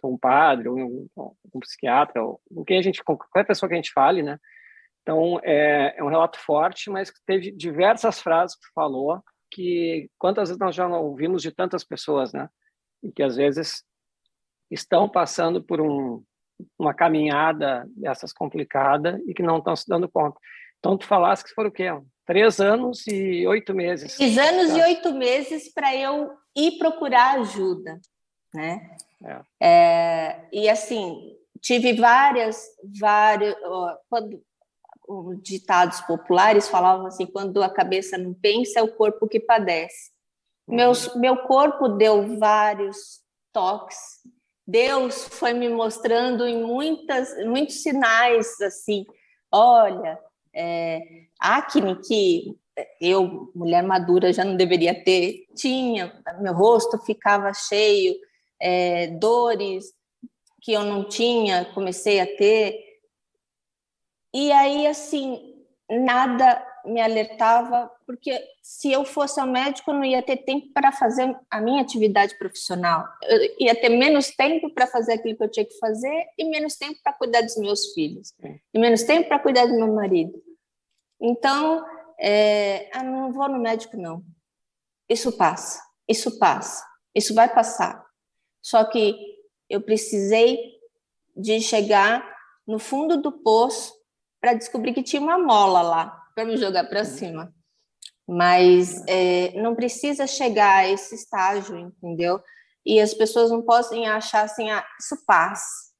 [0.03, 1.07] um padre, ou um,
[1.53, 4.37] um psiquiatra, ou com quem a gente, com qualquer pessoa que a gente fale, né?
[5.01, 10.49] Então, é, é um relato forte, mas teve diversas frases que tu falou, que quantas
[10.49, 12.49] vezes nós já não ouvimos de tantas pessoas, né?
[13.01, 13.83] E que às vezes
[14.69, 16.23] estão passando por um,
[16.77, 20.39] uma caminhada dessas complicada e que não estão se dando conta.
[20.81, 21.85] Então, tu falaste que foram o quê?
[22.25, 24.15] Três anos e oito meses.
[24.15, 24.79] Três anos tá?
[24.79, 28.01] e oito meses para eu ir procurar ajuda,
[28.51, 28.95] né?
[29.23, 29.41] É.
[29.61, 32.65] É, e assim, tive várias,
[32.99, 33.55] várias,
[34.09, 34.43] quando,
[35.43, 40.11] ditados populares falavam assim, quando a cabeça não pensa, é o corpo que padece.
[40.67, 40.77] Uhum.
[40.77, 43.21] Meus, meu corpo deu vários
[43.53, 43.99] toques,
[44.65, 49.05] Deus foi me mostrando em muitas, muitos sinais, assim,
[49.51, 50.17] olha,
[50.53, 51.01] é,
[51.39, 52.55] acne que
[52.99, 58.15] eu, mulher madura, já não deveria ter, tinha, meu rosto ficava cheio,
[58.59, 59.93] é, dores
[60.61, 62.79] que eu não tinha, comecei a ter.
[64.33, 65.55] E aí, assim,
[65.89, 70.91] nada me alertava, porque se eu fosse ao médico, eu não ia ter tempo para
[70.91, 73.07] fazer a minha atividade profissional.
[73.23, 76.75] Eu ia ter menos tempo para fazer aquilo que eu tinha que fazer e menos
[76.75, 78.33] tempo para cuidar dos meus filhos,
[78.73, 80.33] e menos tempo para cuidar do meu marido.
[81.21, 81.85] Então,
[82.19, 84.21] é, ah, não vou no médico, não.
[85.07, 88.05] Isso passa, isso passa, isso vai passar.
[88.61, 89.15] Só que
[89.69, 90.59] eu precisei
[91.33, 92.29] de chegar
[92.67, 93.93] no fundo do poço
[94.41, 97.55] para descobrir que tinha uma mola lá para me jogar para cima.
[98.31, 102.41] Mas é, não precisa chegar a esse estágio, entendeu?
[102.85, 105.91] E as pessoas não podem achar assim, ah, isso passa.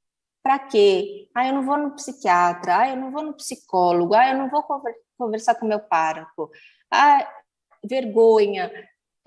[0.42, 1.28] Para quê?
[1.36, 4.50] Ah, eu não vou no psiquiatra, ah, eu não vou no psicólogo, ah, eu não
[4.50, 4.64] vou
[5.18, 6.50] conversar com meu pároco.
[6.90, 7.28] Ah,
[7.84, 8.72] vergonha.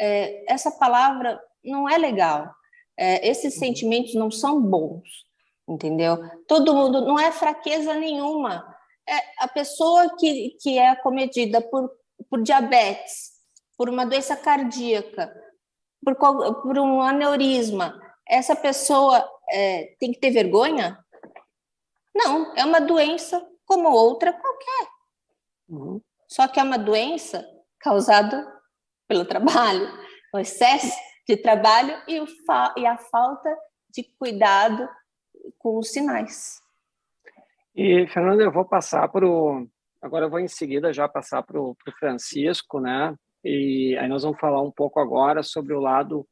[0.01, 2.51] É, essa palavra não é legal.
[2.97, 3.61] É, esses uhum.
[3.61, 5.07] sentimentos não são bons,
[5.69, 6.19] entendeu?
[6.49, 8.67] Todo mundo, não é fraqueza nenhuma.
[9.07, 11.91] É a pessoa que, que é acomedida por,
[12.29, 13.33] por diabetes,
[13.77, 15.35] por uma doença cardíaca,
[16.05, 16.15] por,
[16.63, 20.99] por um aneurisma, essa pessoa é, tem que ter vergonha?
[22.15, 24.89] Não, é uma doença como outra qualquer.
[25.69, 26.01] Uhum.
[26.29, 27.47] Só que é uma doença
[27.79, 28.47] causada
[29.07, 29.87] pelo trabalho,
[30.33, 32.23] o excesso de trabalho e,
[32.77, 33.57] e a falta
[33.91, 34.89] de cuidado
[35.59, 36.61] com os sinais.
[37.75, 39.67] E, Fernanda, eu vou passar para o.
[40.05, 43.15] Agora eu vou em seguida já passar para o Francisco, né?
[43.43, 46.29] E aí nós vamos falar um pouco agora sobre o lado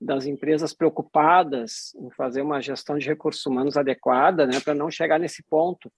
[0.00, 5.18] das empresas preocupadas em fazer uma gestão de recursos humanos adequada, né, para não chegar
[5.18, 5.92] nesse ponto.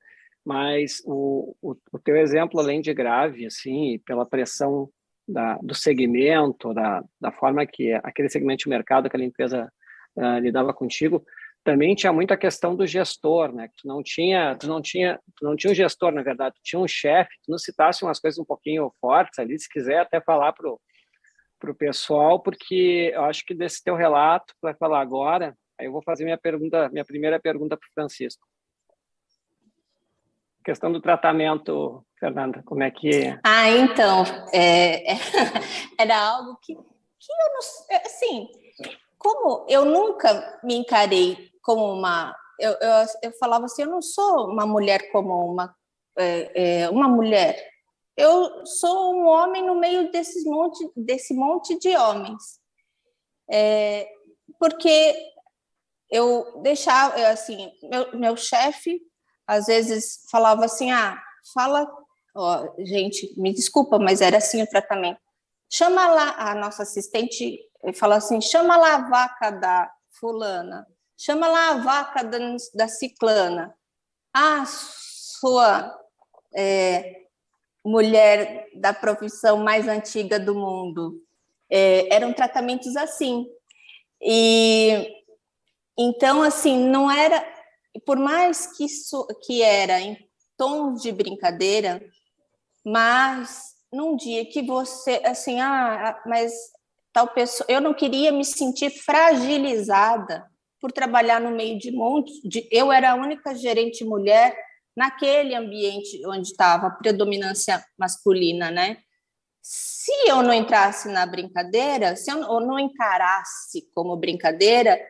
[0.45, 4.91] Mas o, o, o, teu exemplo, além de grave, assim, pela pressão
[5.27, 9.73] da, do segmento, da, da forma que aquele segmento de mercado, aquela empresa
[10.17, 11.25] uh, lidava contigo,
[11.69, 13.69] também tinha muita questão do gestor, né?
[13.77, 16.81] Tu não tinha, tu não tinha, tu não tinha um gestor, na verdade, tu tinha
[16.81, 17.29] um chefe.
[17.45, 20.81] Tu não citasse umas coisas um pouquinho fortes ali, se quiser até falar pro
[21.61, 25.93] para o pessoal, porque eu acho que desse teu relato vai falar agora, aí eu
[25.93, 28.47] vou fazer minha pergunta, minha primeira pergunta para o Francisco.
[30.65, 33.37] Questão do tratamento, Fernanda, como é que?
[33.45, 34.23] Ah, então,
[34.55, 35.15] é,
[35.99, 38.49] era algo que, que eu não, assim,
[39.19, 44.47] como eu nunca me encarei como uma, eu, eu, eu falava assim, eu não sou
[44.47, 45.75] uma mulher como uma,
[46.17, 47.69] é, é, uma mulher,
[48.17, 52.59] eu sou um homem no meio desses monte, desse monte de homens.
[53.51, 54.09] É,
[54.59, 55.15] porque
[56.11, 59.01] eu deixava, assim, meu, meu chefe
[59.47, 61.19] às vezes falava assim, ah,
[61.55, 61.87] fala,
[62.35, 65.21] ó, gente, me desculpa, mas era assim o tratamento.
[65.71, 67.59] Chama lá a nossa assistente,
[67.95, 70.87] fala assim, chama lá a vaca da fulana,
[71.17, 72.39] chama lá a vaca da,
[72.75, 73.75] da ciclana.
[74.33, 75.97] Ah, sua
[76.55, 77.23] é,
[77.85, 81.23] mulher da profissão mais antiga do mundo.
[81.71, 83.47] É, eram tratamentos assim.
[84.21, 85.15] E
[85.99, 87.45] então, assim, não era,
[88.07, 90.17] por mais que isso que era em
[90.57, 92.01] tons de brincadeira,
[92.85, 96.53] mas num dia que você, assim, ah, mas
[97.19, 100.49] tal pessoa, eu não queria me sentir fragilizada
[100.81, 104.57] por trabalhar no meio de monte de, eu era a única gerente mulher
[104.97, 108.99] naquele ambiente onde estava a predominância masculina, né?
[109.61, 115.01] Se eu não entrasse na brincadeira, se eu não encarasse como brincadeira,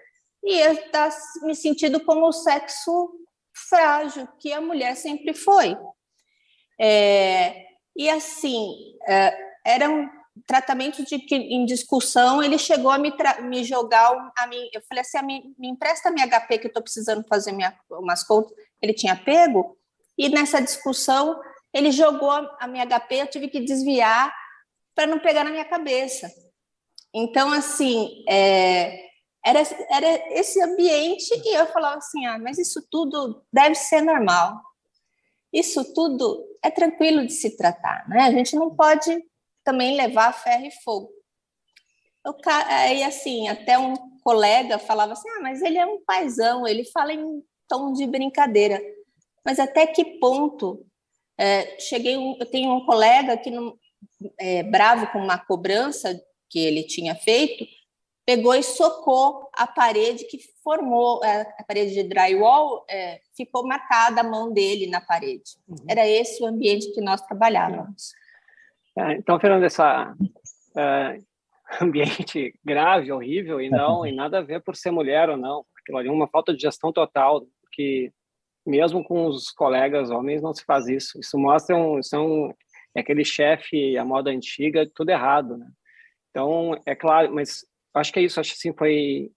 [0.42, 1.10] ia estar
[1.42, 3.10] me sentindo como o sexo
[3.68, 5.76] frágil que a mulher sempre foi.
[6.80, 9.36] É, e assim, é,
[10.46, 15.02] tratamento de que em discussão ele chegou a me, me jogar a mim, eu falei
[15.02, 18.52] assim, me, me empresta minha HP que eu estou precisando fazer minha, umas contas.
[18.80, 19.76] Ele tinha pego
[20.16, 21.40] e nessa discussão
[21.72, 24.34] ele jogou a minha HP, eu tive que desviar
[24.94, 26.32] para não pegar na minha cabeça.
[27.14, 29.08] Então, assim, é,
[29.44, 34.60] era, era esse ambiente e eu falava assim, ah, mas isso tudo deve ser normal.
[35.52, 38.22] Isso tudo é tranquilo de se tratar, né?
[38.22, 39.24] A gente não pode
[39.68, 41.10] também levar ferro e fogo.
[42.24, 42.34] Eu,
[42.66, 47.12] aí, assim, até um colega falava assim, ah, mas ele é um paizão, ele fala
[47.12, 48.80] em tom de brincadeira
[49.48, 50.84] mas até que ponto
[51.38, 53.78] é, cheguei eu tenho um colega que não,
[54.38, 57.66] é, bravo com uma cobrança que ele tinha feito
[58.26, 64.20] pegou e socou a parede que formou é, a parede de drywall é, ficou marcada
[64.20, 65.76] a mão dele na parede uhum.
[65.88, 68.12] era esse o ambiente que nós trabalhávamos
[69.16, 70.14] então Fernando essa
[70.76, 71.18] é,
[71.80, 75.98] ambiente grave horrível e não e nada a ver por ser mulher ou não aquilo
[75.98, 78.12] ali é uma falta de gestão total que
[78.68, 81.18] mesmo com os colegas homens não se faz isso.
[81.18, 82.54] Isso mostra um, são
[82.94, 85.66] é aquele chefe a moda antiga, tudo errado, né?
[86.30, 89.30] Então, é claro, mas acho que é isso, acho que assim foi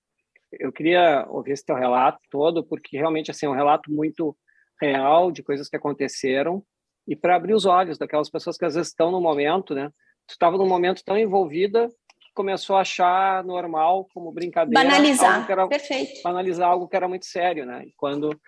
[0.60, 4.36] eu queria ouvir esse teu relato todo, porque realmente assim é um relato muito
[4.82, 6.62] real de coisas que aconteceram
[7.08, 9.90] e para abrir os olhos daquelas pessoas que às vezes estão no momento, né?
[10.28, 11.88] Tu estava num momento tão envolvida
[12.20, 17.26] que começou a achar normal como brincadeira, banalizar, era, perfeito, banalizar algo que era muito
[17.26, 17.86] sério, né?
[17.86, 18.40] E quando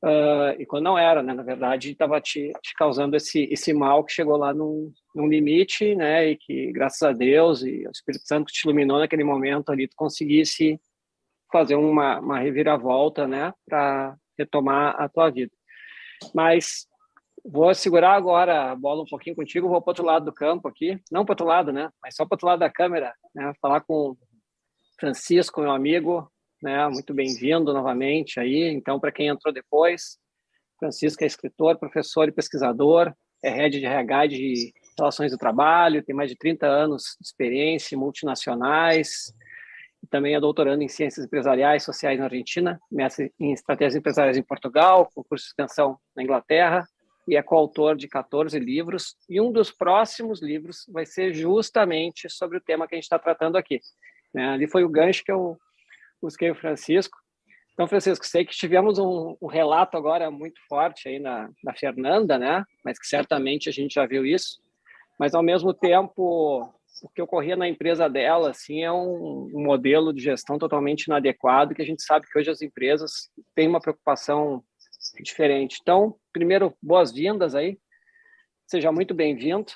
[0.00, 1.34] Uh, e quando não era, né?
[1.34, 5.96] Na verdade, estava te, te, causando esse, esse mal que chegou lá num, num, limite,
[5.96, 6.30] né?
[6.30, 9.96] E que, graças a Deus e o Espírito Santo te iluminou naquele momento ali, tu
[9.96, 10.80] conseguisse
[11.50, 13.52] fazer uma, uma reviravolta, né?
[13.68, 15.50] Para retomar a tua vida.
[16.32, 16.86] Mas
[17.50, 21.00] vou segurar agora a bola um pouquinho contigo, vou para outro lado do campo aqui,
[21.10, 21.90] não para outro lado, né?
[22.02, 23.52] Mas só para outro lado da câmera, né?
[23.60, 24.14] Falar com
[25.00, 26.30] Francisco, meu amigo,
[26.62, 26.86] né?
[26.88, 28.68] Muito bem-vindo novamente aí.
[28.68, 30.18] Então, para quem entrou depois,
[30.78, 36.14] Francisco é escritor, professor e pesquisador, é head de RH de Relações do Trabalho, tem
[36.14, 39.32] mais de 30 anos de experiência em multinacionais,
[40.10, 45.08] também é doutorando em Ciências Empresariais Sociais na Argentina, mestre em Estratégias Empresariais em Portugal,
[45.14, 46.86] com curso de extensão na Inglaterra,
[47.28, 52.56] e é coautor de 14 livros, e um dos próximos livros vai ser justamente sobre
[52.56, 53.80] o tema que a gente está tratando aqui.
[54.32, 54.48] Né?
[54.48, 55.58] Ali foi o gancho que eu
[56.22, 57.18] busquei o Francisco.
[57.74, 62.36] Então, Francisco, sei que tivemos um, um relato agora muito forte aí na, na Fernanda,
[62.36, 62.64] né?
[62.84, 64.60] Mas que certamente a gente já viu isso.
[65.16, 70.12] Mas, ao mesmo tempo, o que ocorria na empresa dela, assim, é um, um modelo
[70.12, 74.64] de gestão totalmente inadequado, que a gente sabe que hoje as empresas têm uma preocupação
[75.22, 75.78] diferente.
[75.80, 77.78] Então, primeiro, boas-vindas aí.
[78.66, 79.66] Seja muito bem-vindo.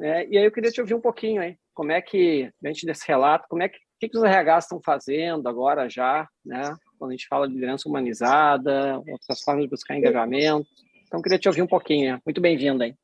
[0.00, 3.06] É, e aí eu queria te ouvir um pouquinho aí, como é que, diante desse
[3.06, 6.76] relato, como é que que, que os RH estão fazendo agora já, né?
[6.98, 10.66] Quando a gente fala de liderança humanizada, outras formas de buscar engajamento.
[11.06, 12.20] Então, queria te ouvir um pouquinho.
[12.24, 12.94] Muito bem-vindo aí.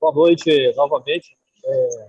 [0.00, 1.36] Boa noite novamente.
[1.64, 2.08] É,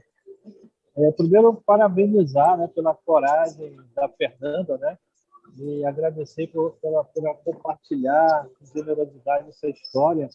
[0.98, 4.98] é, primeiro, parabenizar né, pela coragem da Fernanda, né?
[5.58, 10.30] E agradecer por, pela, por compartilhar com generosidade essa história,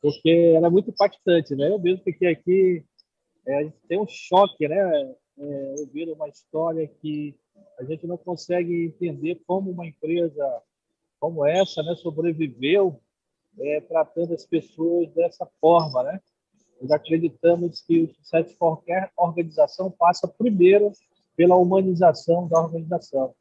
[0.00, 1.70] porque ela é muito impactante, né?
[1.70, 2.84] Eu mesmo fiquei aqui,
[3.46, 5.14] é, a gente tem um choque, né?
[5.38, 7.34] é, ouvir uma história que
[7.78, 10.62] a gente não consegue entender como uma empresa
[11.18, 13.00] como essa né, sobreviveu
[13.58, 16.02] é, tratando as pessoas dessa forma.
[16.02, 16.20] Né?
[16.80, 20.92] Nós acreditamos que o sucesso de qualquer organização passa primeiro
[21.36, 23.34] pela humanização da organização.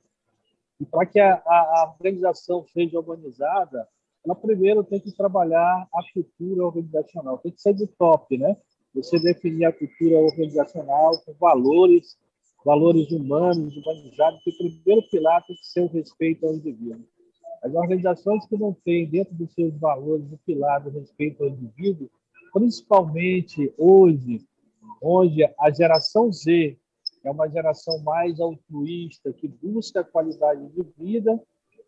[0.82, 3.88] E para que a, a, organização seja humanizada,
[4.26, 8.58] ela primeiro tem que trabalhar a cultura organizacional, tem que ser do top, né?
[8.94, 12.18] você definir a cultura organizacional com valores,
[12.66, 17.06] valores humanos, humanizados, que o primeiro pilar tem que ser o respeito ao indivíduo.
[17.62, 22.10] As organizações que não têm dentro dos seus valores o pilar do respeito ao indivíduo,
[22.52, 24.42] principalmente hoje,
[25.00, 26.76] onde a geração Z
[27.24, 31.40] é uma geração mais altruísta, que busca qualidade de vida,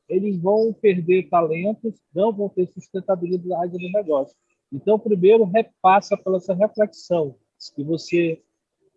[0.08, 4.36] eles vão perder talentos, não vão ter sustentabilidade no negócio.
[4.72, 7.36] Então, primeiro, repassa pela essa reflexão
[7.78, 8.42] e você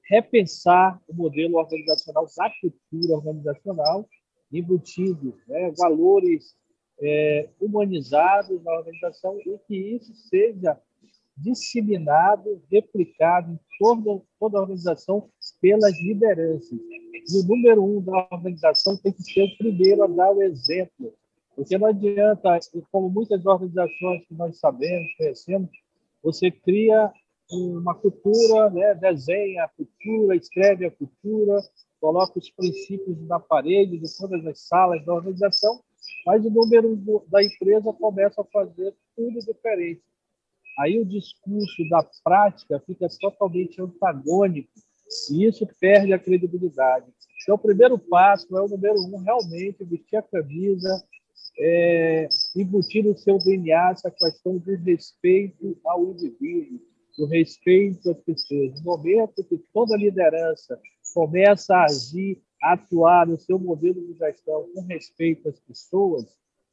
[0.08, 4.08] repensar o modelo organizacional, a cultura organizacional,
[4.52, 6.54] embutindo né, valores
[7.00, 10.80] é, humanizados na organização e que isso seja
[11.36, 15.28] disseminado, replicado em toda, toda a organização
[15.60, 16.78] pelas lideranças.
[16.78, 21.12] E o número um da organização tem que ser o primeiro a dar o exemplo
[21.56, 22.58] porque não adianta,
[22.92, 25.70] como muitas organizações que nós sabemos, conhecemos,
[26.22, 27.10] você cria
[27.50, 28.94] uma cultura, né?
[28.94, 31.58] desenha a cultura, escreve a cultura,
[31.98, 35.80] coloca os princípios na parede de todas as salas da organização,
[36.26, 36.94] mas o número
[37.28, 40.02] da empresa começa a fazer tudo diferente.
[40.78, 44.68] Aí o discurso da prática fica totalmente antagônico
[45.30, 47.06] isso perde a credibilidade.
[47.42, 51.04] Então, o primeiro passo é o número um, realmente vestir a camisa,
[51.58, 56.80] é, embutir no seu DNA essa questão do respeito ao indivíduo,
[57.16, 58.74] do respeito às pessoas.
[58.80, 60.78] No momento que toda liderança
[61.14, 66.26] começa a agir, a atuar no seu modelo de gestão com respeito às pessoas,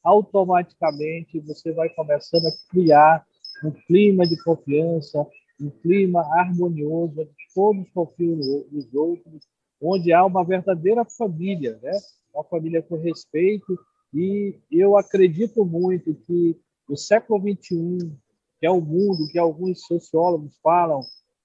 [0.04, 3.26] automaticamente você vai começando a criar
[3.64, 5.26] um clima de confiança,
[5.60, 9.48] um clima harmonioso, onde todos confiam nos outros,
[9.82, 11.92] onde há uma verdadeira família, né?
[12.34, 13.78] uma família com respeito
[14.14, 16.56] e eu acredito muito que
[16.88, 18.12] o século XXI,
[18.60, 21.02] que é o mundo que alguns sociólogos falam,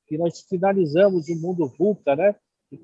[0.06, 2.34] que nós finalizamos o mundo VUCA, né?
[2.68, 2.78] Que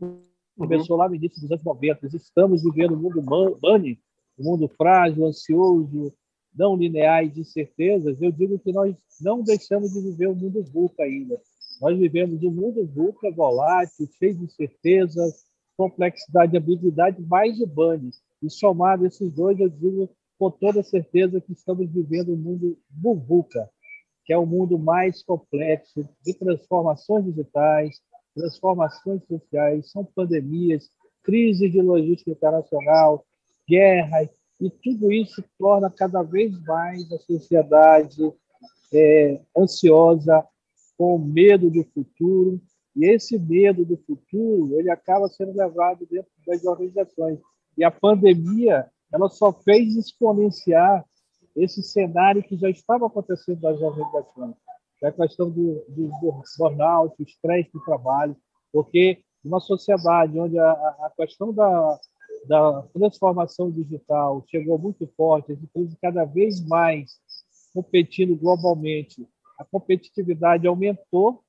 [0.57, 1.03] começou uhum.
[1.03, 2.07] lá no início dos anos 90.
[2.17, 3.21] Estamos vivendo um mundo
[3.61, 4.01] bunny,
[4.39, 6.15] um mundo frágil, ansioso,
[6.55, 8.21] não linear e de certezas.
[8.21, 11.41] Eu digo que nós não deixamos de viver o mundo VUCA ainda.
[11.81, 15.45] Nós vivemos um mundo VUCA volátil, cheio de certezas,
[15.77, 18.11] complexidade ambiguidade, mais o bunny.
[18.43, 23.69] E somado esses dois, eu digo com toda certeza que estamos vivendo um mundo burbuca,
[24.25, 28.01] que é o um mundo mais complexo de transformações digitais,
[28.35, 30.89] transformações sociais, são pandemias,
[31.23, 33.25] crise de logística internacional,
[33.69, 34.23] guerra
[34.65, 38.33] E tudo isso torna cada vez mais a sociedade
[38.95, 40.43] é, ansiosa,
[40.97, 42.59] com medo do futuro.
[42.97, 47.39] E esse medo do futuro ele acaba sendo levado dentro das organizações.
[47.77, 51.05] E a pandemia ela só fez exponenciar
[51.55, 54.55] esse cenário que já estava acontecendo nas organizações.
[55.03, 58.35] A questão do, do, do burnout, estresse do trabalho,
[58.73, 62.01] porque uma sociedade onde a, a questão da,
[62.47, 67.19] da transformação digital chegou muito forte, as empresas cada vez mais
[67.73, 69.27] competindo globalmente,
[69.59, 71.43] a competitividade aumentou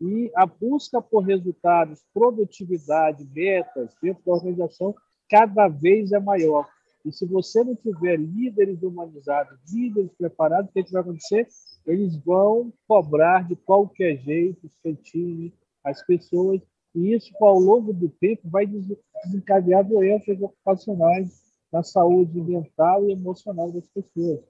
[0.00, 4.94] e a busca por resultados, produtividade, metas dentro da organização
[5.30, 6.68] cada vez é maior.
[7.04, 11.46] E se você não tiver líderes humanizados, líderes preparados, o que, é que vai acontecer?
[11.86, 14.70] Eles vão cobrar de qualquer jeito
[15.02, 15.52] time,
[15.84, 16.60] as pessoas,
[16.94, 23.72] e isso, ao longo do tempo, vai desencadear doenças ocupacionais na saúde mental e emocional
[23.72, 24.40] das pessoas.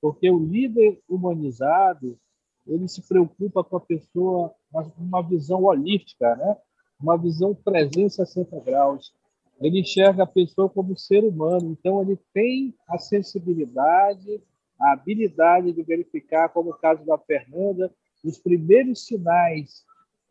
[0.00, 2.18] Porque o líder humanizado,
[2.66, 4.54] ele se preocupa com a pessoa,
[4.98, 6.56] uma visão holística, né?
[7.00, 9.14] uma visão 360 graus.
[9.58, 14.42] Ele enxerga a pessoa como ser humano, então ele tem a sensibilidade,
[14.78, 17.90] a habilidade de verificar, como o caso da Fernanda,
[18.22, 19.82] os primeiros sinais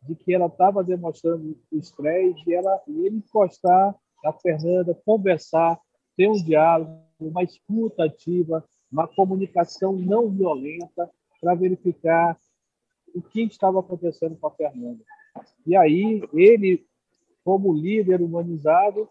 [0.06, 3.94] de que ela estava demonstrando estresse e, ela, e ele encostar
[4.24, 5.78] a Fernanda, conversar,
[6.16, 12.38] ter um diálogo, uma escuta ativa, uma comunicação não violenta para verificar
[13.14, 15.02] o que estava acontecendo com a Fernanda.
[15.66, 16.86] E aí ele,
[17.44, 19.08] como líder humanizado,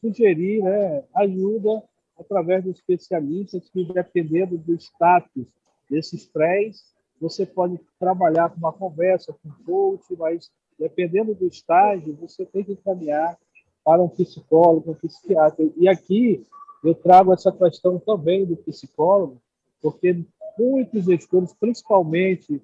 [0.00, 1.82] sugerir né, ajuda
[2.18, 5.46] através de especialistas que, dependendo do status
[5.88, 6.82] desses três,
[7.22, 12.64] você pode trabalhar com uma conversa com um coach, mas dependendo do estágio, você tem
[12.64, 13.38] que encaminhar
[13.84, 15.64] para um psicólogo, um psiquiatra.
[15.76, 16.44] E aqui
[16.82, 19.40] eu trago essa questão também do psicólogo,
[19.80, 20.24] porque
[20.58, 22.60] muitos gestores, principalmente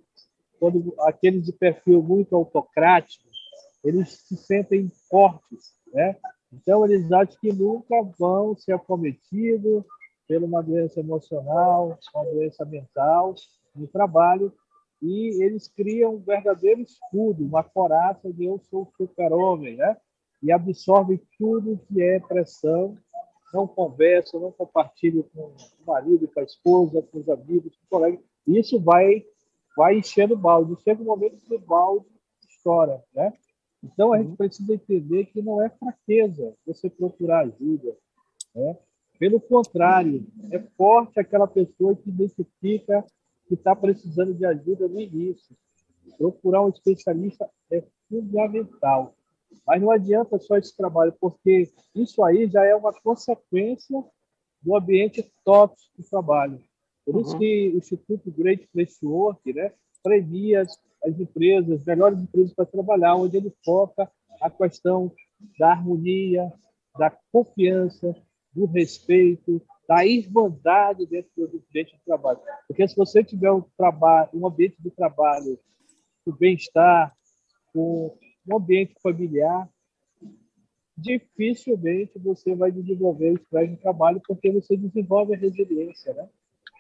[0.58, 3.28] quando aqueles de perfil muito autocrático,
[3.84, 6.16] eles se sentem fortes, né?
[6.52, 9.84] Então eles acham que nunca vão ser acometidos
[10.26, 13.36] por uma doença emocional, uma doença mental
[13.78, 14.52] no trabalho
[15.00, 19.96] e eles criam um verdadeiro escudo, uma coraça de eu sou super-homem, né?
[20.42, 22.96] E absorvem tudo que é pressão,
[23.52, 27.88] não conversa, não compartilha com o marido, com a esposa, com os amigos, com o
[27.88, 28.18] colega.
[28.46, 29.24] Isso vai
[29.76, 30.80] vai enchendo o balde.
[30.82, 32.06] Chega um momento que o balde
[32.48, 33.32] estoura, né?
[33.82, 34.36] Então a gente uhum.
[34.36, 37.96] precisa entender que não é fraqueza você procurar ajuda,
[38.54, 38.76] né?
[39.18, 43.04] Pelo contrário, é forte aquela pessoa que identifica
[43.48, 45.56] que está precisando de ajuda no início.
[46.16, 49.14] Procurar um especialista é fundamental.
[49.66, 54.04] Mas não adianta só esse trabalho, porque isso aí já é uma consequência
[54.62, 56.60] do ambiente tóxico do trabalho.
[57.04, 57.38] Por isso uhum.
[57.38, 59.72] que o Instituto Great Place Work né,
[60.02, 64.10] premia as, as empresas, as melhores empresas para trabalhar, onde ele foca
[64.42, 65.10] a questão
[65.58, 66.52] da harmonia,
[66.98, 68.14] da confiança,
[68.52, 72.38] do respeito, da irmandade dentro do ambiente de trabalho.
[72.66, 75.58] Porque se você tiver um, trabalho, um ambiente de trabalho
[76.24, 77.16] com bem-estar,
[77.72, 78.14] com
[78.46, 79.66] um ambiente familiar,
[80.94, 86.12] dificilmente você vai desenvolver o estresse no trabalho, porque você desenvolve a resiliência.
[86.12, 86.28] Né?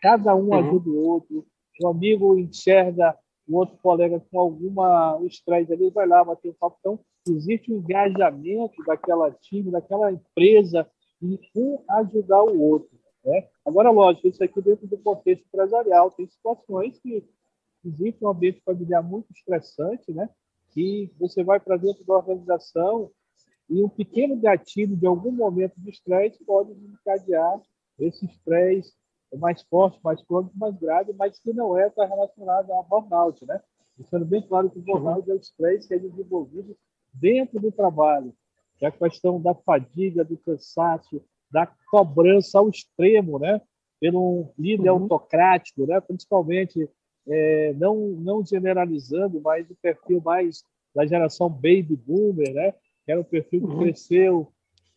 [0.02, 0.54] Cada um uhum.
[0.54, 1.46] ajuda o outro.
[1.80, 3.16] O amigo enxerga
[3.48, 6.76] o outro colega com alguma estresse ali, vai lá bater um papo.
[6.80, 10.86] Então, existe um engajamento daquela time, daquela empresa,
[11.22, 12.97] em um ajudar o outro.
[13.28, 13.46] Né?
[13.64, 17.22] Agora, lógico, isso aqui dentro do contexto empresarial, tem situações que
[17.84, 20.28] existe um ambiente familiar muito estressante, né?
[20.70, 23.10] que você vai para dentro da organização
[23.68, 27.60] e um pequeno gatilho de algum momento de estresse pode desencadear
[27.98, 28.94] esse estresse
[29.36, 33.60] mais forte, mais crônico, mais grave, mas que não é relacionado a burnout, né?
[33.98, 36.74] Deixando bem claro que o burnout é o estresse que é desenvolvido
[37.12, 38.32] dentro do trabalho.
[38.80, 43.60] É a questão da fadiga, do cansaço, da cobrança ao extremo, né?
[44.00, 45.02] Pelo líder uhum.
[45.02, 46.00] autocrático, né?
[46.00, 46.88] Principalmente
[47.26, 50.62] é, não não generalizando, mas o perfil mais
[50.94, 52.72] da geração baby boomer, né?
[53.04, 53.80] Que era o perfil que uhum.
[53.80, 54.52] cresceu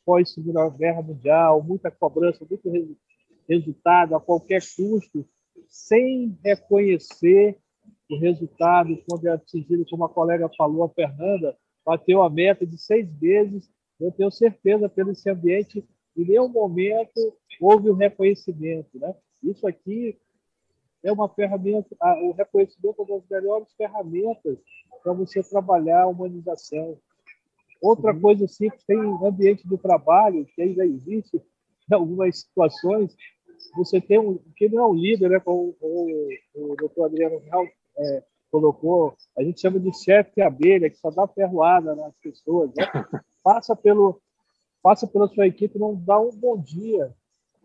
[0.05, 2.97] pós Segunda Guerra Mundial, muita cobrança, muito
[3.47, 5.27] resultado a qualquer custo,
[5.67, 7.57] sem reconhecer
[8.09, 12.77] o resultado quando é atingido, como a colega falou, a Fernanda, bateu a meta de
[12.77, 13.69] seis meses.
[13.99, 15.85] Eu tenho certeza pelo esse ambiente
[16.15, 18.89] em nenhum momento houve o um reconhecimento.
[18.97, 19.13] Né?
[19.43, 20.17] Isso aqui
[21.03, 24.57] é uma ferramenta, o reconhecimento é uma das melhores ferramentas
[25.03, 26.97] para você trabalhar a humanização.
[27.81, 28.21] Outra uhum.
[28.21, 31.41] coisa simples, tem ambiente do trabalho que ainda existe,
[31.91, 33.15] em algumas situações,
[33.75, 37.39] você tem um, que não é um líder, né, como o, o, o doutor Adriano
[37.39, 37.65] Real
[37.97, 42.69] é, colocou, a gente chama de chefe de abelha, que só dá ferroada nas pessoas,
[42.75, 42.85] né?
[43.43, 44.21] passa, pelo,
[44.81, 47.13] passa pela sua equipe não dá um bom dia.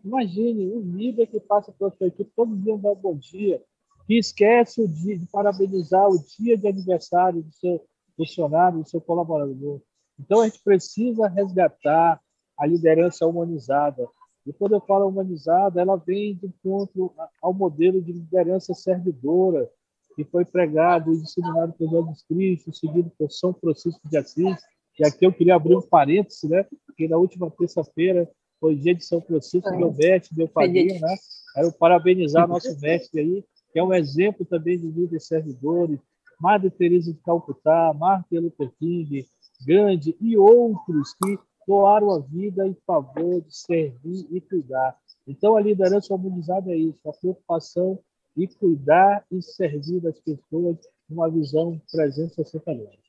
[0.03, 3.61] Imagine um líder que passa pela sua equipe todo dia não dá um bom dia,
[4.05, 7.83] que esquece o dia de parabenizar o dia de aniversário do seu
[8.15, 9.81] funcionário, do seu colaborador.
[10.19, 12.19] Então, a gente precisa resgatar
[12.57, 14.07] a liderança humanizada.
[14.45, 19.69] E quando eu falo humanizada, ela vem de encontro ao modelo de liderança servidora,
[20.15, 24.57] que foi pregado e disseminado por Jesus Cristo, seguido por São Francisco de Assis.
[24.99, 26.65] E aqui eu queria abrir um parêntese, né?
[26.85, 28.29] Porque na última terça-feira
[28.59, 31.15] foi dia de São Francisco, meu mestre, meu padrinho, né?
[31.53, 35.99] Quero parabenizar nosso mestre aí, que é um exemplo também de líderes servidores,
[36.39, 39.25] Madre Teresa de Calcutá, Martin Luther King,
[39.65, 41.37] Gandhi e outros que
[41.67, 44.97] doaram a vida em favor de servir e cuidar.
[45.27, 47.99] Então, a liderança humanizada é isso, a preocupação
[48.35, 50.77] e cuidar e servir as pessoas
[51.09, 53.06] numa visão 360 graus.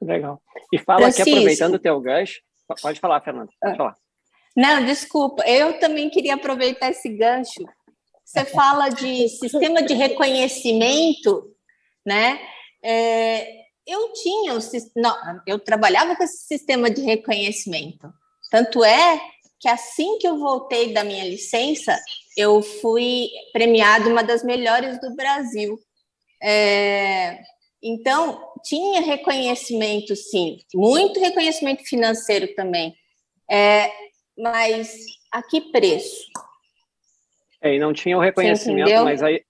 [0.00, 0.42] Muito legal.
[0.72, 2.40] E fala aqui, aproveitando o teu gancho,
[2.82, 3.96] pode falar, Fernanda, pode falar.
[4.56, 7.64] Não, desculpa, eu também queria aproveitar esse gancho.
[8.24, 11.54] Você fala de sistema de reconhecimento,
[12.06, 12.40] né?
[12.82, 14.58] É, eu tinha, o,
[14.96, 15.16] não,
[15.46, 18.12] eu trabalhava com esse sistema de reconhecimento.
[18.50, 19.20] Tanto é
[19.60, 21.98] que assim que eu voltei da minha licença,
[22.36, 25.78] eu fui premiada uma das melhores do Brasil.
[26.42, 27.40] É,
[27.82, 32.94] então, tinha reconhecimento, sim, muito reconhecimento financeiro também.
[33.50, 33.90] É,
[34.36, 36.26] mas a que preço?
[37.62, 39.42] É, e não tinha o reconhecimento, mas aí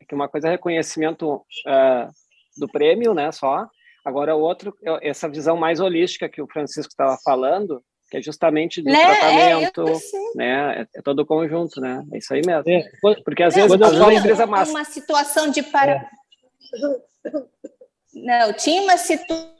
[0.00, 2.10] é que uma coisa é reconhecimento uh,
[2.56, 3.66] do prêmio, né, só.
[4.04, 8.82] Agora, o outro, essa visão mais holística que o Francisco estava falando, que é justamente
[8.82, 9.04] do né?
[9.04, 10.80] tratamento, é, né?
[10.80, 12.02] É, é, todo o conjunto, né?
[12.12, 12.68] É isso aí mesmo.
[12.68, 12.82] É.
[13.22, 14.70] Porque às vezes, às vezes a empresa massa...
[14.70, 16.10] uma situação de para é.
[18.12, 19.50] Não, tinha uma situação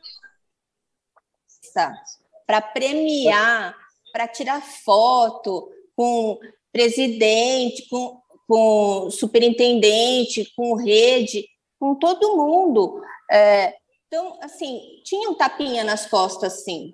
[2.47, 3.77] para premiar,
[4.13, 6.39] para tirar foto com
[6.73, 11.47] presidente, com, com superintendente, com rede,
[11.79, 13.01] com todo mundo.
[13.31, 13.77] É,
[14.07, 16.93] então, assim, tinha um tapinha nas costas, sim.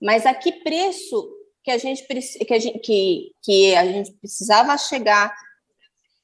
[0.00, 1.32] Mas a que preço
[1.62, 5.34] que a gente, que a gente, que, que a gente precisava chegar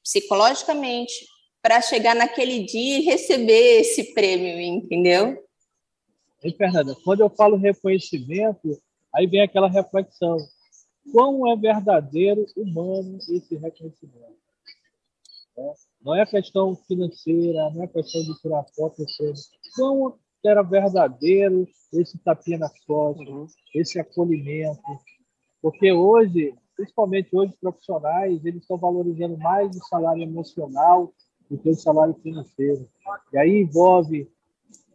[0.03, 1.27] psicologicamente
[1.65, 5.43] para chegar naquele dia e receber esse prêmio, entendeu?
[6.43, 8.79] E, Fernanda, quando eu falo reconhecimento,
[9.11, 10.37] aí vem aquela reflexão.
[11.11, 14.37] Quão é verdadeiro, humano esse reconhecimento?
[15.57, 19.03] É, não é questão financeira, não é questão de tirar foto,
[19.75, 23.47] quão era verdadeiro esse tapinha nas costas, uhum.
[23.73, 24.83] esse acolhimento.
[25.63, 31.11] Porque hoje, principalmente hoje, os profissionais, eles estão valorizando mais o salário emocional
[31.49, 32.87] do que o salário financeiro.
[33.31, 34.29] E aí envolve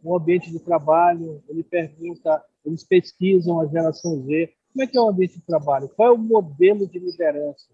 [0.03, 5.01] um ambiente de trabalho, ele pergunta, eles pesquisam a geração Z, como é que é
[5.01, 5.89] o ambiente de trabalho?
[5.89, 7.67] Qual é o modelo de liderança?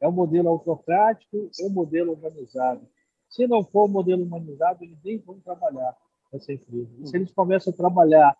[0.00, 2.86] É um modelo autocrático ou um modelo humanizado?
[3.28, 5.96] Se não for o modelo humanizado, eles nem vão trabalhar
[6.32, 6.90] nessa empresa.
[7.04, 8.36] Se eles começam a trabalhar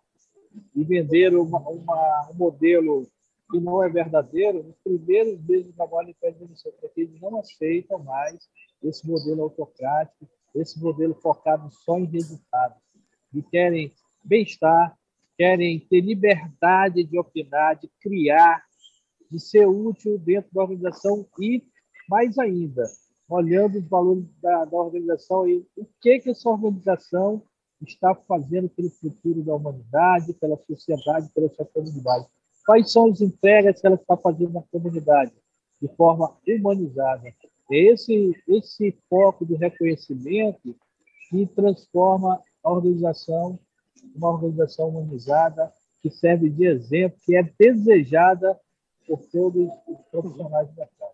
[0.75, 3.07] e vender uma, uma, um modelo
[3.53, 7.39] que não é verdadeiro, nos primeiros meses de trabalho ele pede demissão, porque eles não
[7.39, 8.49] aceitam mais
[8.81, 12.81] esse modelo autocrático, esse modelo focado só em resultados.
[13.31, 13.93] E querem
[14.23, 14.97] bem-estar,
[15.37, 18.63] querem ter liberdade de opinar, de criar,
[19.29, 21.63] de ser útil dentro da organização e,
[22.09, 22.85] mais ainda,
[23.29, 27.43] olhando os valores da, da organização e o que, que essa organização
[27.81, 32.25] está fazendo pelo futuro da humanidade, pela sociedade, pela sua comunidade.
[32.65, 35.31] Quais são as entregas que ela está fazendo na comunidade
[35.81, 37.33] de forma humanizada?
[37.71, 40.75] É esse, esse foco do reconhecimento
[41.29, 43.59] que transforma a organização
[44.15, 48.59] uma organização humanizada que serve de exemplo, que é desejada
[49.07, 51.13] por todos os profissionais do mercado.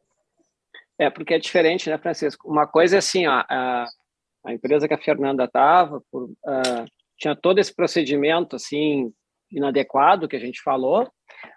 [0.98, 2.50] É, porque é diferente, né, Francisco?
[2.50, 3.86] Uma coisa é assim, ó, a,
[4.44, 6.86] a empresa que a Fernanda estava uh,
[7.18, 9.14] tinha todo esse procedimento assim
[9.52, 11.10] inadequado que a gente falou,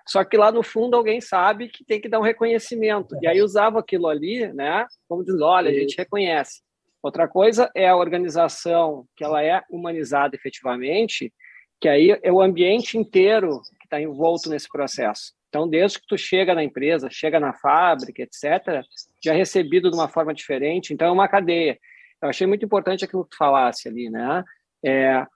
[0.06, 3.42] só que lá no fundo alguém sabe que tem que dar um reconhecimento e aí
[3.42, 4.86] usava aquilo ali, né?
[5.08, 6.62] Como diz, olha, a gente reconhece.
[7.02, 11.32] Outra coisa é a organização que ela é humanizada efetivamente,
[11.80, 15.32] que aí é o ambiente inteiro que está envolto nesse processo.
[15.48, 18.82] Então, desde que tu chega na empresa, chega na fábrica, etc.,
[19.22, 20.94] já é recebido de uma forma diferente.
[20.94, 21.78] Então, é uma cadeia.
[22.22, 24.44] Eu achei muito importante aquilo que tu falasse ali, né?
[24.82, 25.26] É,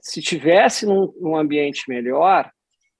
[0.00, 2.52] se tivesse num, num ambiente melhor,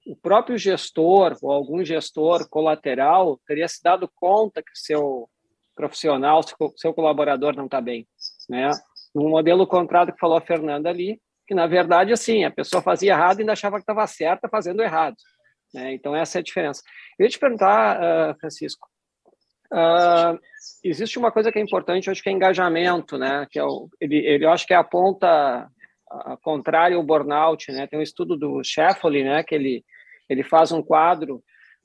[0.06, 5.28] o próprio gestor ou algum gestor colateral teria se dado conta que seu
[5.74, 6.40] profissional,
[6.76, 8.06] seu colaborador não está bem,
[8.48, 8.70] né?
[9.14, 13.12] No modelo contrário que falou a Fernanda ali, que na verdade assim a pessoa fazia
[13.12, 15.16] errado e ainda achava que estava certa fazendo errado,
[15.72, 15.92] né?
[15.94, 16.82] Então essa é a diferença.
[17.18, 18.88] Eu ia te perguntar, uh, Francisco,
[19.72, 20.38] uh,
[20.84, 23.46] existe uma coisa que é importante, eu acho que é engajamento, né?
[23.50, 25.68] Que é o, ele, ele, eu acho que é a ponta
[26.32, 27.86] a contrária ao burnout, né?
[27.86, 29.42] Tem um estudo do Sheffield, né?
[29.42, 29.84] Que ele
[30.28, 31.42] ele faz um quadro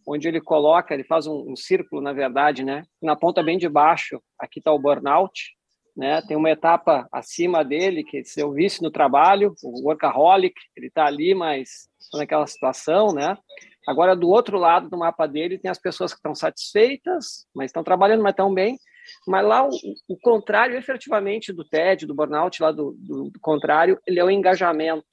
[0.07, 2.84] onde ele coloca, ele faz um, um círculo, na verdade, né?
[3.01, 5.57] Na ponta bem de baixo, aqui está o burnout,
[5.95, 6.21] né?
[6.21, 11.05] Tem uma etapa acima dele que se eu visse no trabalho, o workaholic, ele está
[11.05, 13.38] ali, mas naquela situação, né?
[13.86, 17.84] Agora do outro lado do mapa dele tem as pessoas que estão satisfeitas, mas estão
[17.84, 18.78] trabalhando mas estão bem.
[19.27, 19.69] Mas lá o,
[20.07, 24.31] o, contrário, efetivamente, do TED, do burnout, lá do, do, do contrário, ele é o
[24.31, 25.05] engajamento,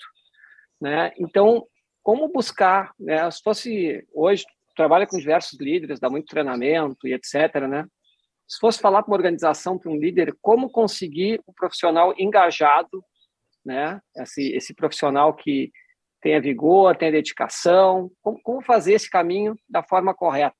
[0.80, 1.12] né?
[1.18, 1.66] Então
[2.04, 3.28] como buscar, né?
[3.30, 4.44] Se fosse hoje
[4.76, 7.86] trabalha com diversos líderes, dá muito treinamento e etc, né?
[8.46, 13.02] Se fosse falar para uma organização, para um líder, como conseguir um profissional engajado,
[13.64, 14.00] né?
[14.18, 15.72] Esse, esse profissional que
[16.20, 20.56] tenha vigor, tenha dedicação, como, como fazer esse caminho da forma correta?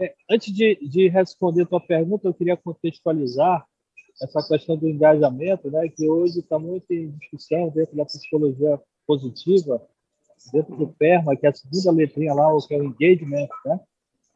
[0.00, 3.66] É, antes de, de responder a tua pergunta, eu queria contextualizar
[4.22, 9.80] essa questão do engajamento, né, que hoje está muito em discussão dentro da psicologia positiva,
[10.52, 13.80] dentro do PERMA, que é a segunda letrinha lá, que é o engagement, né?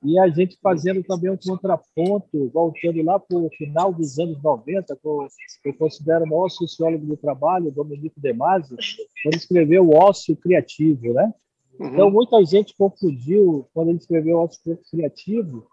[0.05, 4.97] E a gente fazendo também um contraponto, voltando lá para o final dos anos 90,
[4.97, 5.29] com,
[5.65, 8.75] eu considero o maior sociólogo do trabalho, Domenico De Masi,
[9.23, 11.33] quando escreveu o ócio criativo, né?
[11.79, 11.89] Uhum.
[11.89, 15.67] Então, muita gente confundiu, quando ele escreveu o ócio criativo,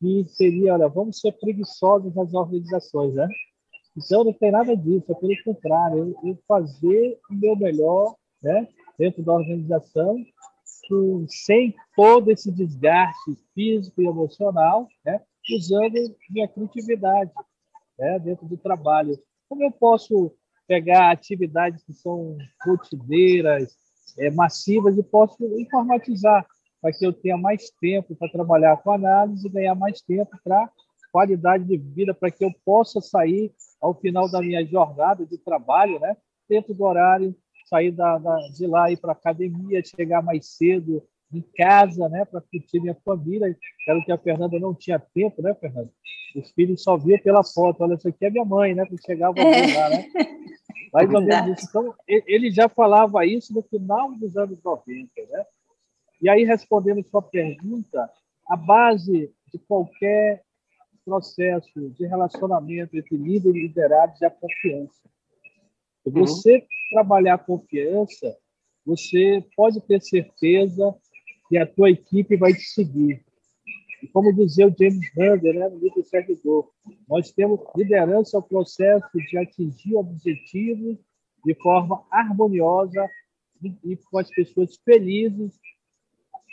[0.00, 3.28] que seria, olha, vamos ser preguiçosos nas organizações, né?
[3.96, 8.68] Então, não tem nada disso, é pelo contrário, eu, eu fazer o meu melhor né,
[8.98, 10.16] dentro da organização,
[11.28, 15.20] sem todo esse desgaste físico e emocional, né,
[15.56, 15.94] usando
[16.28, 17.30] minha criatividade
[17.98, 19.18] né, dentro do trabalho.
[19.48, 20.32] Como eu posso
[20.66, 22.36] pegar atividades que são
[22.66, 23.76] rotineiras,
[24.18, 26.46] é, massivas, e posso informatizar
[26.80, 30.70] para que eu tenha mais tempo para trabalhar com análise e ganhar mais tempo para
[31.10, 35.98] qualidade de vida, para que eu possa sair ao final da minha jornada de trabalho,
[36.00, 36.16] né,
[36.48, 37.34] dentro do horário
[37.66, 41.02] sair da, da, de lá ir para academia, chegar mais cedo
[41.32, 43.56] em casa, né, para curtir minha família.
[43.88, 45.90] Era o que a Fernanda não tinha tempo, né, Fernanda?
[46.36, 47.82] Os filhos só via pela foto.
[47.82, 48.84] Olha, isso aqui é minha mãe, né?
[48.86, 49.74] Que chegava é.
[49.74, 50.06] lá, né?
[50.94, 51.68] Mais ou menos isso.
[51.68, 55.44] Então, ele já falava isso no final dos anos 90, né?
[56.22, 58.08] E aí, respondendo sua pergunta,
[58.48, 60.44] a base de qualquer
[61.04, 65.02] processo de relacionamento entre líder e liderados é a confiança.
[66.02, 66.12] Se uhum.
[66.12, 66.66] você uhum.
[66.90, 68.36] trabalhar confiança,
[68.86, 70.94] você pode ter certeza
[71.48, 73.24] que a tua equipe vai te seguir.
[74.04, 76.70] E como dizia o James Hunter, né, no livro Servidor,
[77.08, 80.98] nós temos liderança ao processo de atingir objetivos
[81.44, 83.08] de forma harmoniosa
[83.82, 85.58] e com as pessoas felizes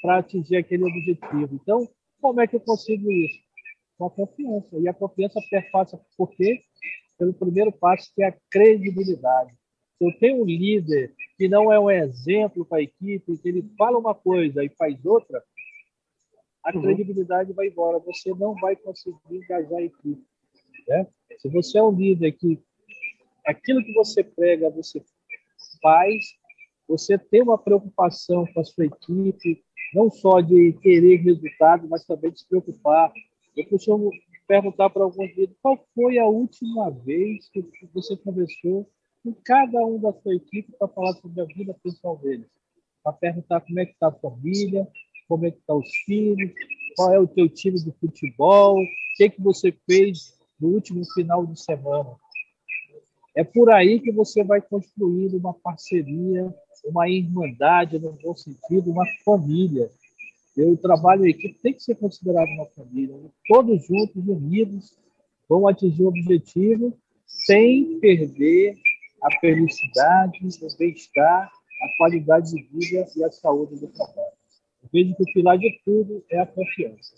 [0.02, 1.60] para atingir aquele objetivo.
[1.62, 1.88] Então,
[2.22, 3.40] como é que eu consigo isso?
[3.98, 4.80] Com a confiança.
[4.80, 6.62] E a confiança perpassa por quê?
[7.22, 9.54] pelo primeiro passo, que é a credibilidade.
[10.00, 13.70] Se eu tenho um líder que não é um exemplo para a equipe, que ele
[13.78, 15.44] fala uma coisa e faz outra,
[16.64, 16.82] a uhum.
[16.82, 18.00] credibilidade vai embora.
[18.00, 20.24] Você não vai conseguir engajar a equipe.
[20.88, 21.08] Né?
[21.40, 22.60] Se você é um líder que
[23.46, 25.04] aquilo que você prega, você
[25.82, 26.24] faz,
[26.88, 32.32] você tem uma preocupação com a sua equipe, não só de querer resultado, mas também
[32.32, 33.12] de se preocupar.
[33.56, 34.12] Eu costumo
[34.48, 38.90] perguntar para alguns líderes qual foi a última vez que você conversou
[39.24, 42.48] com cada um da sua equipe para falar sobre a vida pessoal deles.
[43.04, 44.88] Para perguntar como é que está a família,
[45.32, 46.52] como é que estão tá os filhos,
[46.98, 51.46] qual é o teu time de futebol, o que, que você fez no último final
[51.46, 52.18] de semana.
[53.34, 56.54] É por aí que você vai construir uma parceria,
[56.84, 59.90] uma irmandade, no bom sentido, uma família.
[60.58, 63.16] Eu trabalho em equipe, tem que ser considerado uma família.
[63.48, 64.98] Todos juntos, unidos,
[65.48, 66.94] vão atingir o objetivo
[67.26, 68.76] sem perder
[69.24, 74.41] a felicidade, o bem-estar, a qualidade de vida e a saúde do trabalho.
[74.94, 77.16] Vejo que o pilar de tudo é a confiança.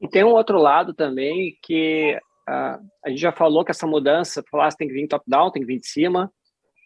[0.00, 2.18] E tem um outro lado também que
[2.48, 5.68] uh, a gente já falou que essa mudança, falasse tem que vir top-down, tem que
[5.68, 6.32] vir de cima.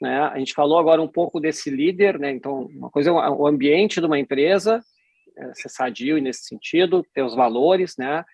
[0.03, 0.21] Né?
[0.21, 2.31] A gente falou agora um pouco desse líder, né?
[2.31, 4.83] então uma coisa é o ambiente de uma empresa,
[5.39, 8.25] é, ser sadio nesse sentido, ter os valores, né?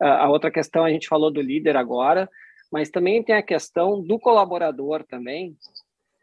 [0.00, 2.30] A outra questão, a gente falou do líder agora,
[2.70, 5.56] mas também tem a questão do colaborador também,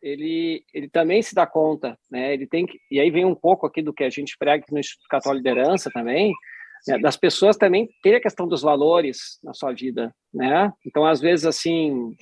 [0.06, 2.32] ele, ele também se dá conta, né?
[2.32, 4.78] Ele tem que, e aí vem um pouco aqui do que a gente prega no
[4.78, 6.32] Instituto Católico Liderança também,
[6.88, 7.00] né?
[7.00, 10.72] das pessoas também ter a questão dos valores na sua vida, né?
[10.86, 12.16] Então, às vezes, assim,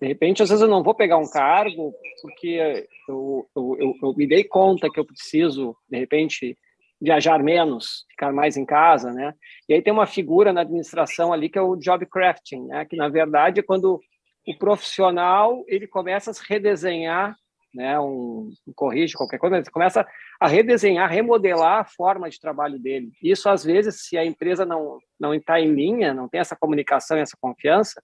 [0.00, 1.92] de repente, às vezes eu não vou pegar um cargo
[2.22, 6.56] porque eu, eu, eu, eu me dei conta que eu preciso, de repente,
[6.98, 9.34] viajar menos, ficar mais em casa, né?
[9.68, 12.86] E aí tem uma figura na administração ali que é o job crafting, né?
[12.86, 14.00] Que na verdade é quando
[14.46, 17.36] o profissional ele começa a se redesenhar,
[17.74, 17.98] né?
[17.98, 20.06] Um, um corrige qualquer coisa, ele começa
[20.40, 23.10] a redesenhar, remodelar a forma de trabalho dele.
[23.22, 27.16] Isso às vezes, se a empresa não não está em linha, não tem essa comunicação,
[27.16, 28.02] essa confiança,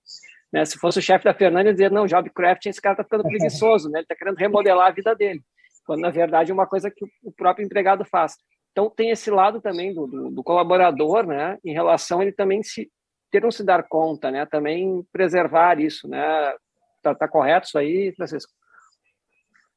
[0.52, 0.64] né?
[0.64, 3.90] Se fosse o chefe da Fernanda dizer não, job crafting, esse cara está ficando preguiçoso,
[3.90, 3.98] né?
[3.98, 5.42] Ele está querendo remodelar a vida dele,
[5.84, 8.36] quando na verdade é uma coisa que o próprio empregado faz.
[8.72, 11.58] Então tem esse lado também do, do, do colaborador, né?
[11.64, 12.88] Em relação a ele também se
[13.30, 14.46] ter não se dar conta, né?
[14.46, 16.54] Também preservar isso, né?
[17.02, 18.52] Tá, tá correto isso aí, Francisco?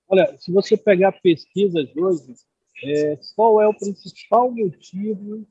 [0.07, 2.33] Olha, se você pegar pesquisas hoje,
[2.83, 5.47] é, qual é o principal motivo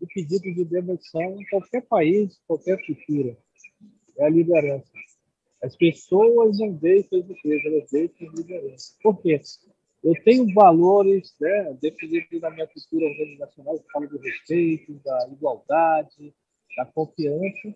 [0.00, 3.36] de pedido de demissão em qualquer país, qualquer cultura?
[4.18, 4.90] É a liderança.
[5.62, 8.94] As pessoas não deixam de ter, elas deixam de liderança.
[9.02, 9.40] Por quê?
[10.06, 16.32] eu tenho valores né, definidos na minha cultura organizacional, que falo do respeito, da igualdade,
[16.76, 17.74] da confiança,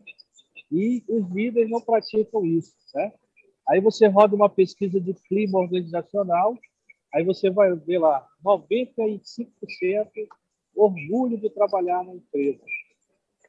[0.71, 2.75] e os líderes não praticam isso.
[2.95, 3.13] Né?
[3.69, 6.57] Aí você roda uma pesquisa de clima organizacional,
[7.13, 9.21] aí você vai ver lá, 95%
[10.75, 12.65] orgulho de trabalhar na empresa.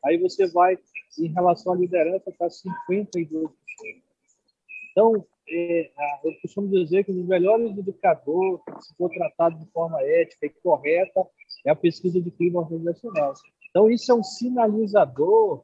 [0.03, 0.77] Aí você vai,
[1.19, 3.51] em relação à liderança, para 52%.
[4.91, 5.91] Então, é,
[6.23, 11.25] eu costumo dizer que os melhores indicadores, se for tratado de forma ética e correta,
[11.65, 13.33] é a pesquisa de clima organizacional.
[13.71, 15.63] Então, isso é um sinalizador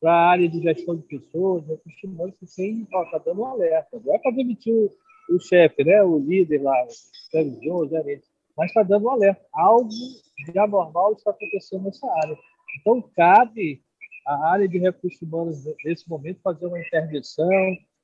[0.00, 4.00] para a área de gestão de pessoas, né, costumando que tem, está dando um alerta.
[4.04, 4.90] Não é para demitir o,
[5.30, 8.26] o chefe, né, o líder lá, o supervisor, o gerente,
[8.56, 9.40] mas está dando um alerta.
[9.52, 12.36] Algo de anormal está acontecendo nessa área.
[12.80, 13.80] Então, cabe
[14.26, 17.48] à área de recursos humanos, nesse momento, fazer uma intervenção,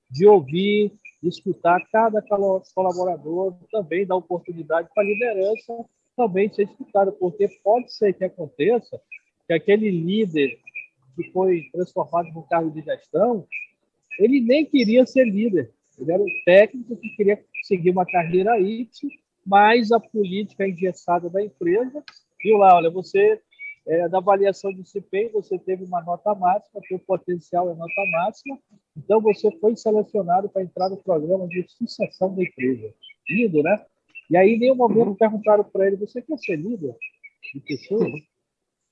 [0.09, 2.23] de ouvir, escutar cada
[2.75, 5.85] colaborador, também dar oportunidade para a liderança
[6.17, 9.01] também ser escutada, porque pode ser que aconteça
[9.47, 10.59] que aquele líder
[11.17, 13.47] que foi transformado num cargo de gestão,
[14.19, 18.89] ele nem queria ser líder, ele era um técnico que queria seguir uma carreira Y,
[19.45, 22.03] mas a política engessada da empresa
[22.43, 23.41] viu lá, olha, você
[23.87, 28.59] é, da avaliação de desempenho, você teve uma nota máxima, seu potencial é nota máxima,
[28.97, 32.95] então você foi selecionado para entrar no programa de sucessão da empresa.
[33.29, 33.85] Lindo, né?
[34.31, 36.95] E aí, em nenhum momento perguntaram para ele: você quer ser líder
[37.53, 38.11] de pessoas?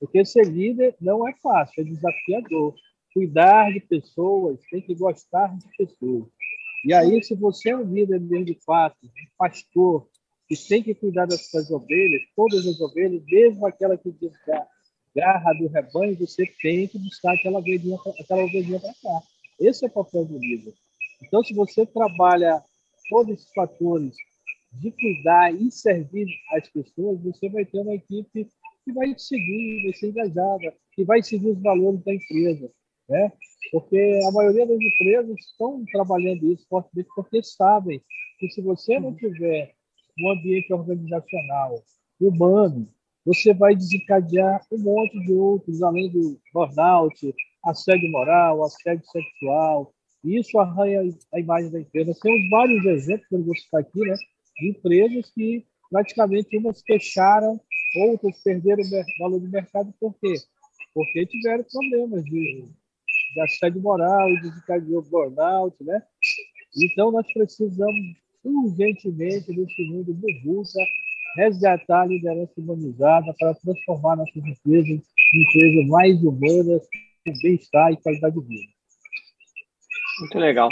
[0.01, 2.73] Porque ser líder não é fácil, é desafiador.
[3.13, 6.25] Cuidar de pessoas, tem que gostar de pessoas.
[6.83, 10.09] E aí, se você é um líder mesmo de fato, um pastor,
[10.47, 14.67] que tem que cuidar das suas ovelhas, todas as ovelhas, mesmo aquela que desgarra,
[15.15, 19.21] garra do rebanho, você tem que buscar aquela ovelhinha, aquela ovelhinha para cá.
[19.59, 20.73] Esse é o papel do líder.
[21.21, 22.59] Então, se você trabalha
[23.07, 24.15] todos esses fatores
[24.73, 28.49] de cuidar e servir as pessoas, você vai ter uma equipe
[28.83, 32.71] que vai te seguir, vai ser engajada, que vai seguir os valores da empresa.
[33.09, 33.31] Né?
[33.71, 38.01] Porque a maioria das empresas estão trabalhando isso fortemente porque sabem
[38.39, 39.73] que se você não tiver
[40.19, 41.75] um ambiente organizacional
[42.19, 42.87] humano,
[43.25, 49.93] você vai desencadear um monte de outros, além do burnout, assédio moral, assédio sexual.
[50.23, 51.01] Isso arranha
[51.33, 52.17] a imagem da empresa.
[52.21, 54.15] Temos vários exemplos, que eu vou citar aqui, né,
[54.57, 57.59] de empresas que praticamente umas fecharam,
[57.97, 58.81] outras perderam
[59.19, 59.93] valor de mercado.
[59.99, 60.33] Por quê?
[60.93, 62.65] Porque tiveram problemas de,
[63.33, 66.01] de assédio moral e desencadeou burnout, né?
[66.77, 70.79] Então, nós precisamos urgentemente, nesse mundo burbuja,
[71.35, 76.87] resgatar a liderança humanizada para transformar nossas empresas em empresas mais humanas,
[77.25, 78.71] com bem-estar e qualidade de vida.
[80.21, 80.69] Muito legal.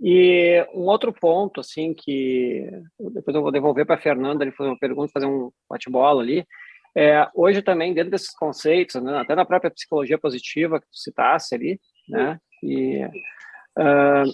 [0.00, 2.68] E um outro ponto, assim, que
[2.98, 6.46] depois eu vou devolver para a Fernanda, ele fazer uma pergunta, fazer um bate-bola ali.
[6.96, 11.54] É, hoje também, dentro desses conceitos, né, até na própria psicologia positiva que tu citasse
[11.54, 14.30] ali, né, e uh,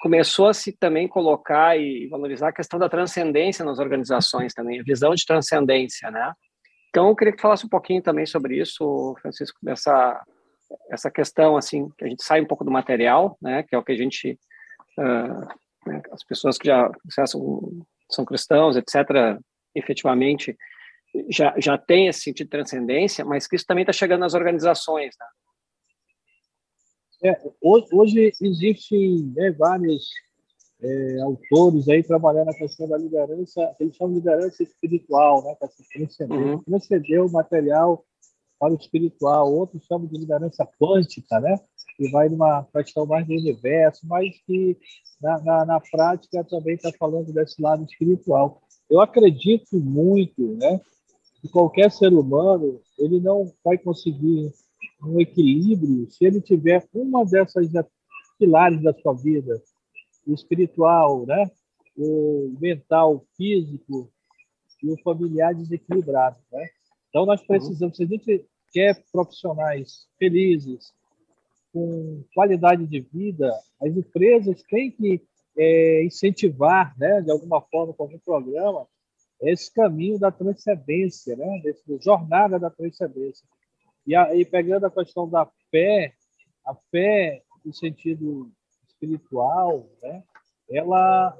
[0.00, 4.84] começou a se também colocar e valorizar a questão da transcendência nas organizações também, a
[4.84, 6.32] visão de transcendência, né?
[6.90, 10.22] Então, eu queria que falasse um pouquinho também sobre isso, Francisco, dessa
[10.90, 13.82] essa questão, assim, que a gente sai um pouco do material, né, que é o
[13.82, 14.38] que a gente,
[15.86, 16.90] né, as pessoas que já
[17.26, 17.70] são,
[18.10, 19.38] são cristãos, etc.,
[19.74, 20.56] efetivamente,
[21.28, 25.14] já, já tem esse sentido de transcendência, mas que isso também está chegando nas organizações,
[25.18, 25.26] né?
[27.20, 30.04] É, hoje, existem né, várias
[30.80, 35.54] é, autores aí trabalhando a questão da liderança, eles chamam de liderança espiritual, né?
[35.58, 36.62] Para se transcender, uhum.
[36.62, 38.04] transcender o material
[38.58, 41.56] para o espiritual, outros chamam de liderança quântica, né?
[41.98, 44.78] Que vai numa questão mais do universo, mas que
[45.20, 48.62] na, na, na prática também está falando desse lado espiritual.
[48.88, 50.80] Eu acredito muito, né?
[51.42, 54.52] Que qualquer ser humano ele não vai conseguir
[55.04, 57.68] um equilíbrio se ele tiver uma dessas
[58.38, 59.60] pilares da sua vida,
[60.26, 61.50] o espiritual, né?
[61.98, 64.10] o mental, o físico
[64.82, 66.38] e o familiar desequilibrado.
[66.52, 66.68] Né?
[67.08, 70.92] Então, nós precisamos, se a gente quer profissionais felizes,
[71.72, 75.22] com qualidade de vida, as empresas têm que
[75.56, 78.86] é, incentivar, né, de alguma forma, com algum programa,
[79.40, 83.46] esse caminho da transcendência, né, desse, jornada da transcendência.
[84.06, 86.12] E aí, pegando a questão da fé,
[86.66, 88.50] a fé no sentido
[88.88, 90.22] espiritual, né,
[90.70, 91.36] ela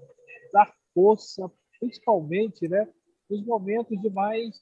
[0.52, 1.50] dá força,
[1.80, 2.86] principalmente, né,
[3.30, 4.60] nos momentos de mais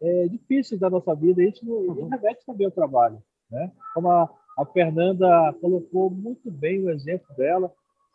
[0.00, 1.42] é, difíceis da nossa vida.
[1.42, 2.08] Isso, uhum.
[2.08, 3.22] remete também ao trabalho.
[3.50, 3.72] Né?
[3.94, 4.28] Como a,
[4.58, 7.72] a, Fernanda colocou muito bem o exemplo dela.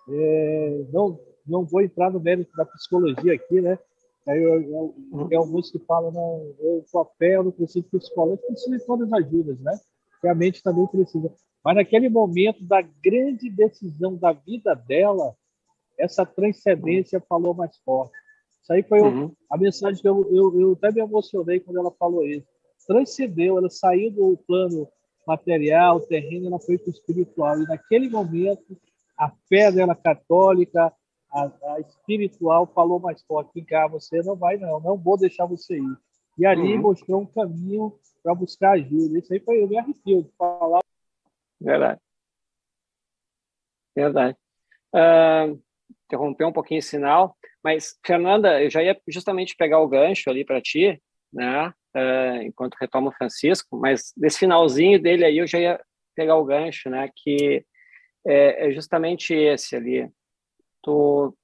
[0.09, 3.77] É, não, não vou entrar no mérito da psicologia aqui, né?
[4.27, 5.27] Aí eu, eu, uhum.
[5.27, 8.71] tem alguns que falam, não, eu sou a fé, eu não preciso de psicólogo, preciso
[8.71, 9.77] de todas as ajudas, né?
[10.21, 11.31] Realmente também precisa.
[11.63, 15.35] Mas naquele momento da grande decisão da vida dela,
[15.97, 18.13] essa transcendência falou mais forte.
[18.61, 19.31] Isso aí foi uhum.
[19.49, 22.47] a mensagem que eu, eu, eu até me emocionei quando ela falou isso.
[22.87, 24.87] Transcendeu, ela saiu do plano
[25.25, 27.59] material, terreno, ela foi para o espiritual.
[27.59, 28.77] E naquele momento,
[29.17, 30.93] a fé dela católica,
[31.31, 35.45] a, a espiritual, falou mais forte: vem cá, você não vai, não, não vou deixar
[35.45, 35.97] você ir.
[36.37, 36.81] E ali uhum.
[36.81, 37.93] mostrou um caminho
[38.23, 39.19] para buscar ajuda.
[39.19, 40.81] Isso aí foi, eu me arrepio de falar.
[41.59, 41.99] Verdade.
[43.95, 44.37] Verdade.
[44.93, 45.61] Uh,
[46.05, 47.37] interromper um pouquinho o sinal.
[47.63, 51.01] Mas, Fernanda, eu já ia justamente pegar o gancho ali para ti,
[51.31, 51.73] né?
[51.95, 55.79] Uh, enquanto retoma o Francisco, mas nesse finalzinho dele aí eu já ia
[56.15, 57.09] pegar o gancho, né?
[57.15, 57.63] Que
[58.25, 60.09] é, é justamente esse ali.
[60.81, 61.37] Tu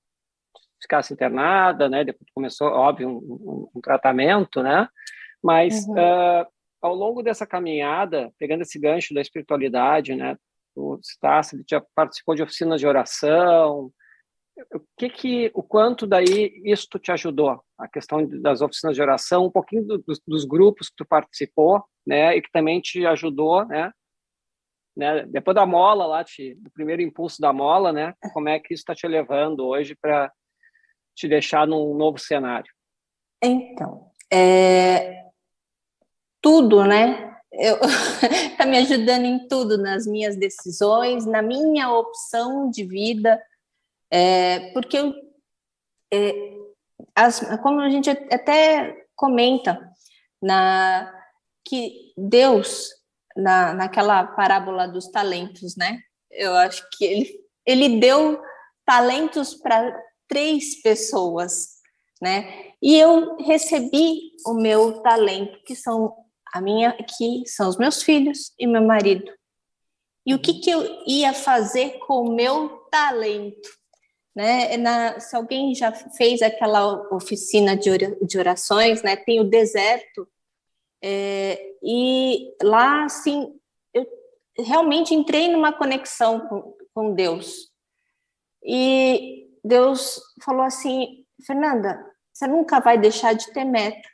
[0.82, 2.04] ficasse internada, né?
[2.04, 4.88] Depois começou, óbvio, um, um, um tratamento, né?
[5.44, 5.94] Mas uhum.
[5.94, 6.48] uh,
[6.82, 10.38] ao longo dessa caminhada, pegando esse gancho da espiritualidade, né?
[10.74, 13.92] Tu citasse, já participou de oficinas de oração,
[14.74, 17.62] o que que, o quanto daí isso te ajudou?
[17.78, 21.84] A questão das oficinas de oração, um pouquinho do, dos, dos, grupos que tu participou,
[22.06, 23.92] né, e que também te ajudou, né,
[24.96, 28.74] né, depois da mola lá, te, do primeiro impulso da mola, né, como é que
[28.74, 30.32] isso está te levando hoje para
[31.16, 32.72] te deixar num novo cenário?
[33.42, 35.26] Então, é,
[36.42, 43.42] tudo, né, está me ajudando em tudo, nas minhas decisões, na minha opção de vida,
[44.12, 44.98] é, porque
[46.12, 46.54] é,
[47.16, 49.80] as, como a gente até comenta
[50.42, 51.14] na
[51.66, 52.90] que Deus
[53.36, 56.00] na, naquela parábola dos talentos, né?
[56.32, 58.42] Eu acho que ele, ele deu
[58.86, 59.96] talentos para
[60.28, 61.80] três pessoas,
[62.22, 62.74] né?
[62.82, 66.16] E eu recebi o meu talento, que são
[66.54, 69.32] a minha, que são os meus filhos e meu marido.
[70.26, 73.79] E o que, que eu ia fazer com o meu talento?
[74.40, 74.78] Né?
[74.78, 79.18] Na, se alguém já fez aquela oficina de orações, né?
[79.18, 80.26] tem o deserto,
[81.04, 83.54] é, e lá, assim,
[83.94, 84.08] eu
[84.58, 87.70] realmente entrei numa conexão com, com Deus.
[88.64, 94.08] E Deus falou assim, Fernanda, você nunca vai deixar de ter meta.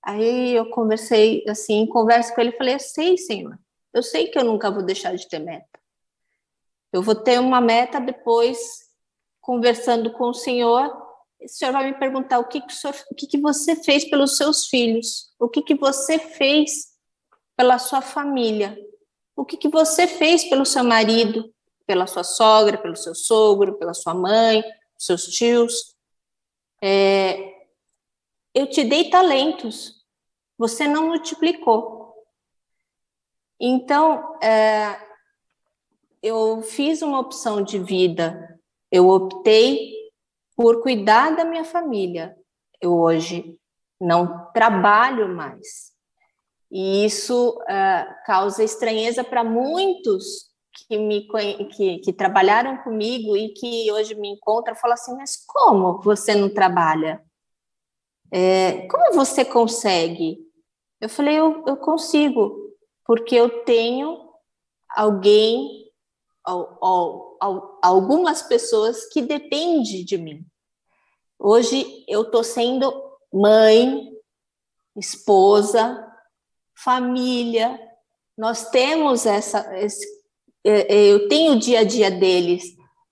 [0.00, 3.58] Aí eu conversei assim, converso com ele, falei, eu sei, Senhor,
[3.92, 5.80] eu sei que eu nunca vou deixar de ter meta.
[6.92, 8.81] Eu vou ter uma meta depois
[9.42, 10.96] conversando com o senhor,
[11.42, 14.36] o senhor vai me perguntar o que, que, senhor, o que, que você fez pelos
[14.36, 16.92] seus filhos, o que, que você fez
[17.56, 18.78] pela sua família,
[19.36, 21.52] o que, que você fez pelo seu marido,
[21.84, 24.62] pela sua sogra, pelo seu sogro, pela sua mãe,
[24.96, 25.96] seus tios.
[26.80, 27.36] É,
[28.54, 30.04] eu te dei talentos,
[30.56, 32.14] você não multiplicou.
[33.58, 34.96] Então, é,
[36.22, 38.51] eu fiz uma opção de vida
[38.92, 39.90] eu optei
[40.54, 42.36] por cuidar da minha família.
[42.78, 43.58] Eu hoje
[43.98, 45.92] não trabalho mais.
[46.70, 50.50] E isso uh, causa estranheza para muitos
[50.86, 51.26] que, me,
[51.74, 56.52] que, que trabalharam comigo e que hoje me encontram falam assim: mas como você não
[56.52, 57.22] trabalha?
[58.30, 60.38] É, como você consegue?
[61.00, 62.74] Eu falei: eu, eu consigo,
[63.06, 64.18] porque eu tenho
[64.94, 65.82] alguém
[67.82, 70.46] algumas pessoas que dependem de mim.
[71.38, 72.92] Hoje eu estou sendo
[73.32, 74.12] mãe,
[74.96, 76.06] esposa,
[76.74, 77.78] família.
[78.38, 80.06] Nós temos essa, esse,
[80.64, 82.64] é, é, eu tenho o dia a dia deles,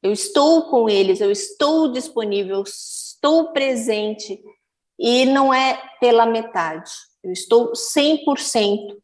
[0.02, 4.40] eu estou com eles, eu estou disponível, estou presente
[4.98, 6.90] e não é pela metade.
[7.22, 8.96] Eu estou 100%.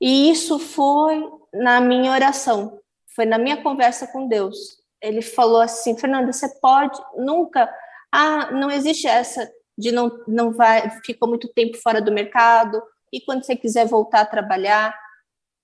[0.00, 2.80] E isso foi na minha oração,
[3.14, 4.56] foi na minha conversa com Deus.
[5.00, 7.72] Ele falou assim: Fernanda, você pode nunca.
[8.10, 12.82] Ah, não existe essa de não, não vai, ficou muito tempo fora do mercado,
[13.12, 14.96] e quando você quiser voltar a trabalhar.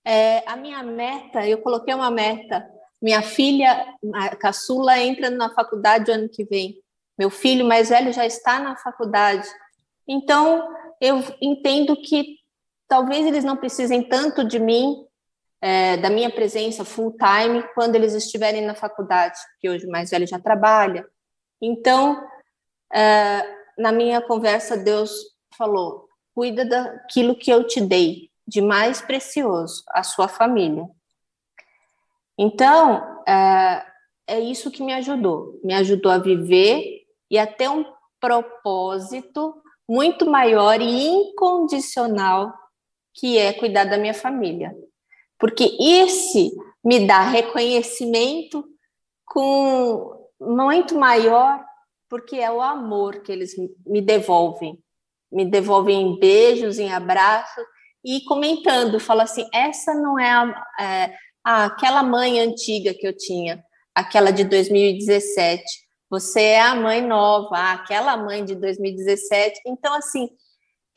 [0.05, 2.67] É, a minha meta, eu coloquei uma meta.
[3.01, 6.81] Minha filha, a caçula, entra na faculdade o ano que vem.
[7.17, 9.47] Meu filho mais velho já está na faculdade.
[10.07, 10.67] Então,
[11.01, 12.37] eu entendo que
[12.87, 15.05] talvez eles não precisem tanto de mim,
[15.61, 20.09] é, da minha presença full time, quando eles estiverem na faculdade, que hoje o mais
[20.09, 21.05] velho já trabalha.
[21.61, 22.25] Então,
[22.93, 23.45] é,
[23.77, 25.11] na minha conversa, Deus
[25.57, 30.87] falou: cuida daquilo que eu te dei de mais precioso, a sua família.
[32.37, 33.85] Então, é,
[34.27, 35.59] é isso que me ajudou.
[35.63, 37.85] Me ajudou a viver e a ter um
[38.19, 42.53] propósito muito maior e incondicional,
[43.13, 44.75] que é cuidar da minha família.
[45.39, 46.51] Porque esse
[46.83, 48.63] me dá reconhecimento
[49.25, 51.63] com muito maior,
[52.09, 53.53] porque é o amor que eles
[53.85, 54.77] me devolvem.
[55.31, 57.63] Me devolvem em beijos, em abraços
[58.03, 63.63] e comentando, fala assim: essa não é, a, é aquela mãe antiga que eu tinha,
[63.95, 65.63] aquela de 2017
[66.09, 69.61] você é a mãe nova, aquela mãe de 2017.
[69.67, 70.27] Então, assim,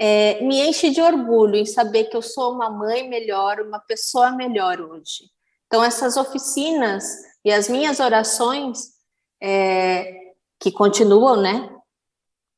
[0.05, 4.32] é, me enche de orgulho em saber que eu sou uma mãe melhor, uma pessoa
[4.32, 5.30] melhor hoje.
[5.68, 7.05] Então, essas oficinas
[7.44, 8.94] e as minhas orações,
[9.40, 11.72] é, que continuam, né?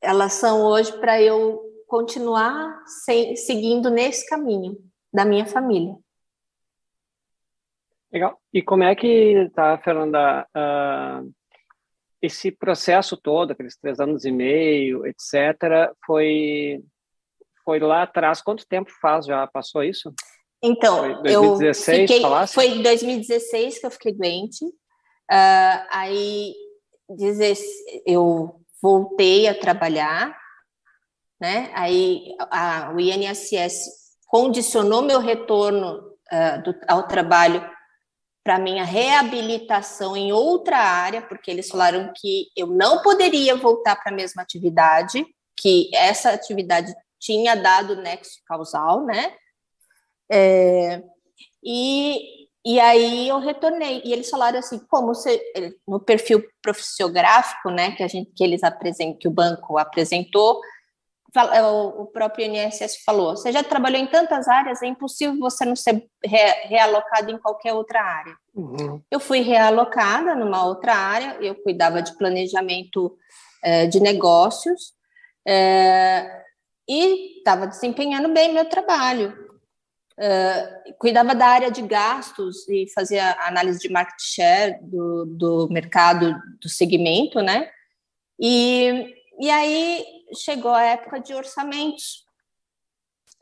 [0.01, 4.79] Elas são hoje para eu continuar sem, seguindo nesse caminho
[5.13, 5.95] da minha família.
[8.11, 8.41] Legal.
[8.55, 10.49] E como é que tá, Fernanda?
[10.57, 11.31] Uh
[12.25, 16.83] esse processo todo, aqueles três anos e meio, etc., foi,
[17.65, 18.43] foi lá atrás.
[18.43, 20.13] Quanto tempo faz já passou isso?
[20.63, 22.55] Então, foi 2016, eu fiquei, falasse?
[22.55, 24.65] foi em 2016 que eu fiquei doente.
[24.65, 26.55] Uh, aí
[28.07, 30.37] eu voltei a trabalhar,
[31.41, 31.71] né?
[31.75, 33.75] Aí a, o INSS
[34.27, 35.99] condicionou meu retorno
[36.33, 37.65] uh, do, ao trabalho
[38.43, 44.13] para minha reabilitação em outra área, porque eles falaram que eu não poderia voltar para
[44.13, 45.25] a mesma atividade,
[45.59, 46.95] que essa atividade
[47.25, 49.35] tinha dado nexo causal, né?
[50.31, 51.03] É,
[51.65, 55.43] e, e aí eu retornei, e eles falaram assim, como você,
[55.89, 60.61] no perfil profissiográfico, né, que a gente, que eles apresentam, que o banco apresentou,
[61.53, 65.75] é, o próprio INSS falou, você já trabalhou em tantas áreas, é impossível você não
[65.75, 66.07] ser
[66.65, 68.37] realocado em qualquer outra área.
[68.55, 69.03] Uhum.
[69.11, 73.19] Eu fui realocada numa outra área, eu cuidava de planejamento
[73.65, 74.95] é, de negócios
[75.47, 76.44] é,
[76.89, 79.45] e estava desempenhando bem meu trabalho.
[80.17, 86.35] É, cuidava da área de gastos e fazia análise de market share do, do mercado,
[86.61, 87.69] do segmento, né?
[88.39, 90.05] E, e aí
[90.37, 92.25] chegou a época de orçamentos.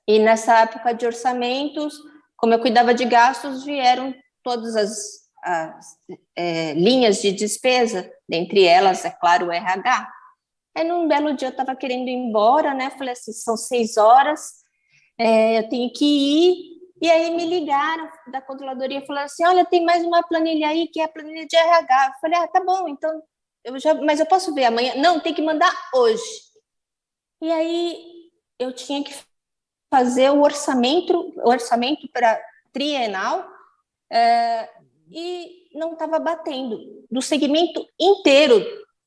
[0.07, 1.95] E nessa época de orçamentos,
[2.37, 5.87] como eu cuidava de gastos, vieram todas as, as
[6.35, 10.11] é, linhas de despesa, dentre elas, é claro, o RH.
[10.75, 12.91] Aí, num belo dia, eu estava querendo ir embora, né?
[12.91, 14.63] Falei assim: são seis horas,
[15.19, 16.73] é, eu tenho que ir.
[17.01, 20.89] E aí me ligaram da controladoria e falaram assim: olha, tem mais uma planilha aí
[20.89, 22.07] que é a planilha de RH.
[22.07, 23.23] Eu falei: ah, tá bom, então,
[23.65, 24.95] eu já, mas eu posso ver amanhã?
[24.97, 26.23] Não, tem que mandar hoje.
[27.41, 29.15] E aí eu tinha que
[29.91, 32.41] fazer o orçamento, o orçamento para
[32.73, 33.47] trienal
[34.11, 34.69] é,
[35.11, 36.79] e não estava batendo
[37.11, 38.65] do segmento inteiro,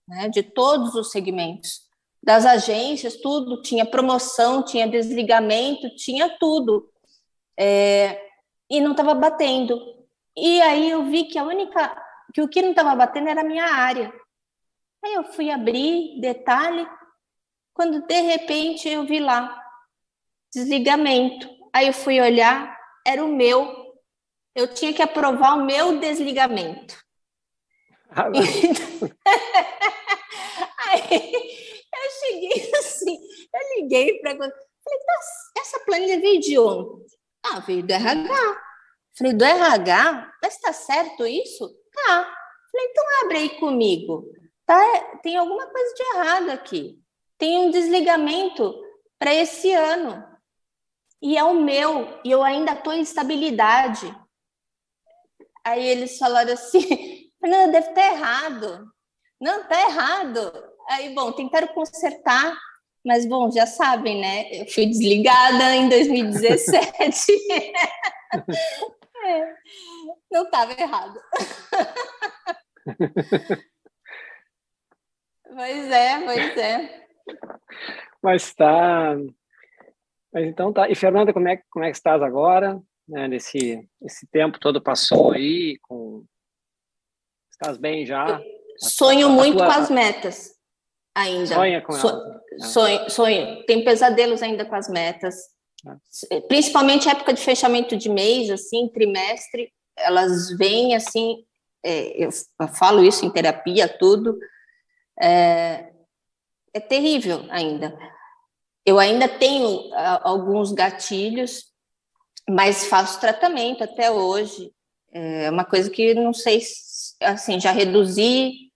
[0.08, 1.86] né, de todos os segmentos,
[2.22, 6.89] das agências, tudo tinha promoção, tinha desligamento, tinha tudo
[7.58, 8.20] é,
[8.70, 9.80] e não estava batendo.
[10.36, 12.03] E aí eu vi que a única
[12.34, 14.12] que o que não estava batendo era a minha área.
[15.03, 16.86] Aí eu fui abrir detalhe,
[17.74, 19.64] quando de repente eu vi lá
[20.51, 21.47] desligamento.
[21.72, 22.76] Aí eu fui olhar,
[23.06, 23.93] era o meu.
[24.56, 27.05] Eu tinha que aprovar o meu desligamento.
[28.12, 28.28] Ah,
[30.88, 31.34] Aí
[31.93, 33.18] eu cheguei assim,
[33.53, 34.51] eu liguei para falei,
[35.58, 37.06] essa planilha veio de onde?
[37.43, 38.62] Ah, veio do RH.
[39.18, 40.32] Falei, do RH?
[40.41, 41.70] mas está certo isso?
[41.93, 42.24] Tá.
[42.72, 44.32] Falei, então abre aí comigo.
[44.66, 44.82] Tá,
[45.22, 46.99] tem alguma coisa de errado aqui.
[47.38, 48.74] Tem um desligamento
[49.18, 50.24] para esse ano.
[51.22, 54.14] E é o meu, e eu ainda estou em estabilidade.
[55.64, 58.91] Aí eles falaram assim: Fernanda, deve estar errado.
[59.39, 60.51] Não, está errado.
[60.89, 62.57] Aí, bom, tentaram consertar,
[63.05, 64.49] mas, bom, já sabem, né?
[64.51, 67.31] Eu fui desligada em 2017.
[69.25, 69.53] é,
[70.31, 71.19] não estava errado.
[75.55, 77.05] pois é, pois é.
[78.23, 79.15] Mas tá.
[80.33, 80.89] Mas então tá.
[80.89, 82.81] E Fernanda, como é, como é que estás agora?
[83.07, 86.05] Né, nesse esse tempo todo passou aí com
[87.56, 88.41] estás bem já?
[88.78, 89.68] sonho muito tua...
[89.68, 90.51] com as metas
[91.14, 91.56] ainda.
[91.56, 92.08] Sonha com so...
[92.08, 92.28] elas.
[92.28, 92.68] Né?
[92.68, 93.66] Sonho, sonho.
[93.66, 95.36] Tem pesadelos ainda com as metas.
[96.32, 96.41] É.
[96.41, 101.45] Principalmente época de fechamento de mês, assim, trimestre, elas vêm assim,
[101.84, 102.30] é, eu
[102.74, 104.38] falo isso em terapia, tudo,
[105.22, 105.91] é,
[106.74, 107.97] é terrível ainda.
[108.86, 109.89] Eu ainda tenho
[110.22, 111.66] alguns gatilhos,
[112.47, 114.72] mas faço tratamento até hoje.
[115.12, 116.62] É uma coisa que não sei,
[117.22, 118.72] assim, já reduzi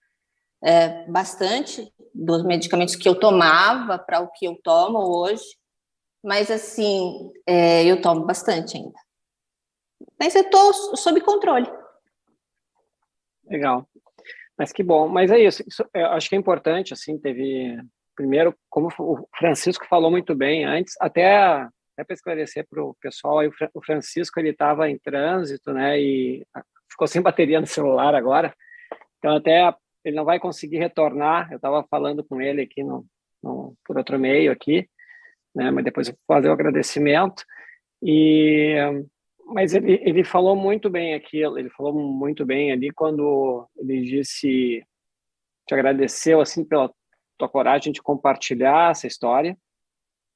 [0.62, 5.44] é, bastante dos medicamentos que eu tomava para o que eu tomo hoje,
[6.22, 8.98] mas assim, é, eu tomo bastante ainda.
[10.18, 11.70] Mas eu estou sob controle.
[13.44, 13.88] Legal.
[14.56, 15.08] Mas que bom.
[15.08, 15.64] Mas é isso.
[15.66, 17.78] isso acho que é importante, assim, teve...
[18.14, 23.38] Primeiro, como o Francisco falou muito bem antes, até, até para esclarecer para o pessoal,
[23.38, 26.46] aí, o Francisco ele estava em trânsito, né, e
[26.90, 28.54] ficou sem bateria no celular agora,
[29.18, 29.74] então até
[30.04, 31.50] ele não vai conseguir retornar.
[31.50, 33.06] Eu estava falando com ele aqui no,
[33.42, 34.88] no, por outro meio aqui,
[35.54, 35.70] né?
[35.70, 37.44] Mas depois eu vou fazer o agradecimento.
[38.02, 38.76] E
[39.46, 41.58] mas ele, ele falou muito bem aquilo.
[41.58, 44.82] Ele falou muito bem ali quando ele disse
[45.66, 46.92] te agradeceu assim pela
[47.38, 49.56] tua coragem de compartilhar essa história,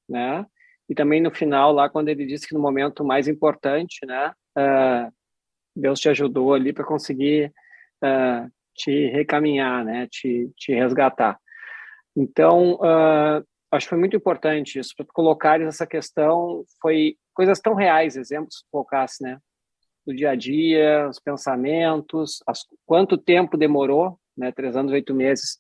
[0.09, 0.47] né?
[0.89, 4.33] E também no final lá quando ele disse que no momento mais importante, né?
[4.57, 5.13] Uh,
[5.75, 7.53] Deus te ajudou ali para conseguir
[8.03, 11.39] uh, te recaminhar, né, te, te resgatar.
[12.17, 17.75] Então, uh, acho que foi muito importante isso, para colocar essa questão, foi coisas tão
[17.75, 19.39] reais, exemplos que colocasse, né,
[20.07, 25.59] do dia a dia, os pensamentos, as, quanto tempo demorou, né, três anos, oito meses,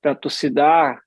[0.00, 1.00] para tu se dar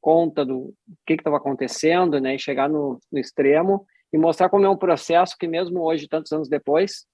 [0.00, 0.74] conta do
[1.06, 5.36] que estava acontecendo, né, e chegar no, no extremo, e mostrar como é um processo
[5.38, 7.06] que mesmo hoje, tantos anos depois,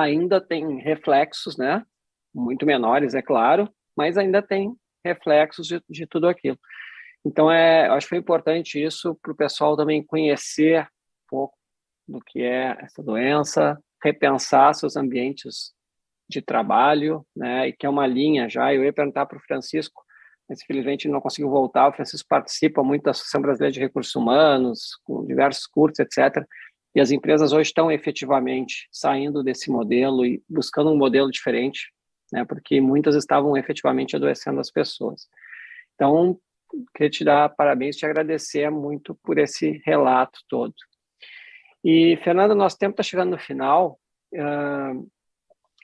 [0.00, 1.84] ainda tem reflexos, né,
[2.34, 4.74] muito menores, é claro, mas ainda tem
[5.04, 6.58] reflexos de, de tudo aquilo.
[7.24, 11.58] Então, é, acho que foi importante isso para o pessoal também conhecer um pouco
[12.06, 15.72] do que é essa doença, repensar seus ambientes
[16.28, 18.72] de trabalho, né, e que é uma linha já.
[18.72, 20.02] Eu ia perguntar para o Francisco,
[20.48, 21.88] mas infelizmente não conseguiu voltar.
[21.88, 26.46] O Francisco participa muito da Associação Brasileira de Recursos Humanos, com diversos cursos, etc.
[26.94, 31.92] E as empresas hoje estão efetivamente saindo desse modelo e buscando um modelo diferente
[32.32, 35.28] né, porque muitas estavam efetivamente adoecendo as pessoas.
[35.94, 36.38] Então,
[36.94, 40.74] queria te dar parabéns, te agradecer muito por esse relato todo.
[41.84, 43.98] E, Fernanda, nosso tempo está chegando no final,
[44.34, 45.10] uh,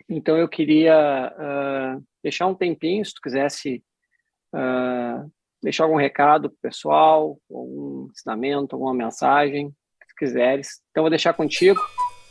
[0.08, 3.82] então eu queria uh, deixar um tempinho, se tu quisesse
[4.54, 5.30] uh,
[5.62, 9.72] deixar algum recado para o pessoal, algum ensinamento, alguma mensagem,
[10.14, 10.80] se quiseres.
[10.90, 11.80] Então, vou deixar contigo,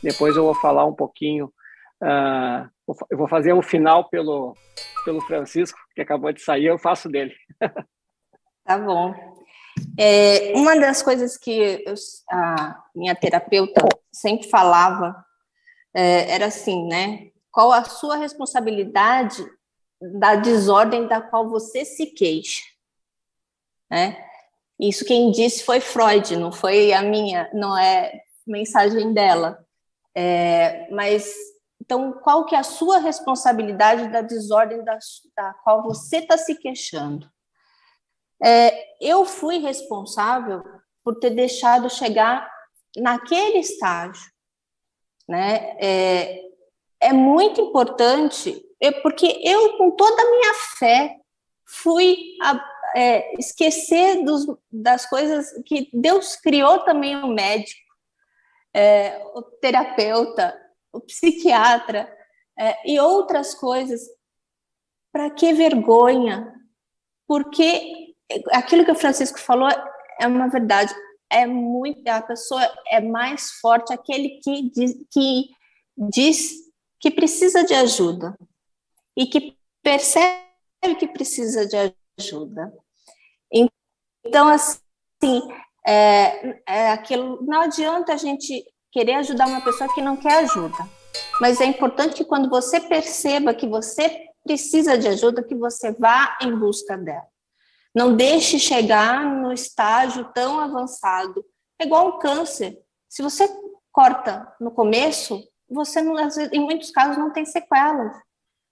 [0.02, 1.52] depois eu vou falar um pouquinho
[2.04, 2.68] Uh,
[3.10, 4.54] eu vou fazer o final pelo,
[5.04, 7.34] pelo Francisco, que acabou de sair, eu faço dele.
[8.66, 9.14] Tá bom.
[10.00, 11.94] É, uma das coisas que eu,
[12.30, 15.14] a minha terapeuta sempre falava
[15.94, 17.28] é, era assim, né?
[17.52, 19.44] Qual a sua responsabilidade
[20.18, 22.62] da desordem da qual você se queixa?
[23.90, 24.16] Né?
[24.78, 28.12] Isso quem disse foi Freud, não foi a minha, não é
[28.46, 29.64] mensagem dela.
[30.14, 31.34] É, mas
[31.80, 34.98] então, qual que é a sua responsabilidade da desordem da,
[35.36, 37.30] da qual você está se queixando?
[38.42, 40.62] É, eu fui responsável
[41.04, 42.50] por ter deixado chegar
[42.96, 44.30] naquele estágio,
[45.28, 45.76] né?
[45.78, 46.40] É,
[47.00, 51.16] é muito importante, é porque eu, com toda a minha fé,
[51.66, 52.64] fui a,
[52.94, 57.80] é, esquecer dos, das coisas que Deus criou também o médico,
[58.72, 60.56] é, o terapeuta,
[60.92, 62.10] o psiquiatra
[62.58, 64.00] é, e outras coisas.
[65.12, 66.54] Para que vergonha?
[67.26, 68.14] Porque
[68.52, 69.68] aquilo que o Francisco falou
[70.20, 70.94] é uma verdade.
[71.30, 75.50] É muito a pessoa é mais forte aquele que diz, que
[75.96, 76.52] diz
[77.00, 78.36] que precisa de ajuda
[79.16, 80.44] e que percebe
[80.98, 81.76] que precisa de
[82.18, 82.72] ajuda.
[84.24, 85.42] Então, assim,
[85.86, 90.78] é, é aquilo, não adianta a gente querer ajudar uma pessoa que não quer ajuda.
[91.40, 96.38] Mas é importante que quando você perceba que você precisa de ajuda, que você vá
[96.42, 97.26] em busca dela.
[97.94, 101.44] Não deixe chegar no estágio tão avançado.
[101.80, 102.78] É igual um câncer.
[103.08, 103.48] Se você
[103.92, 106.16] corta no começo, você não,
[106.52, 108.16] em muitos casos não tem sequelas.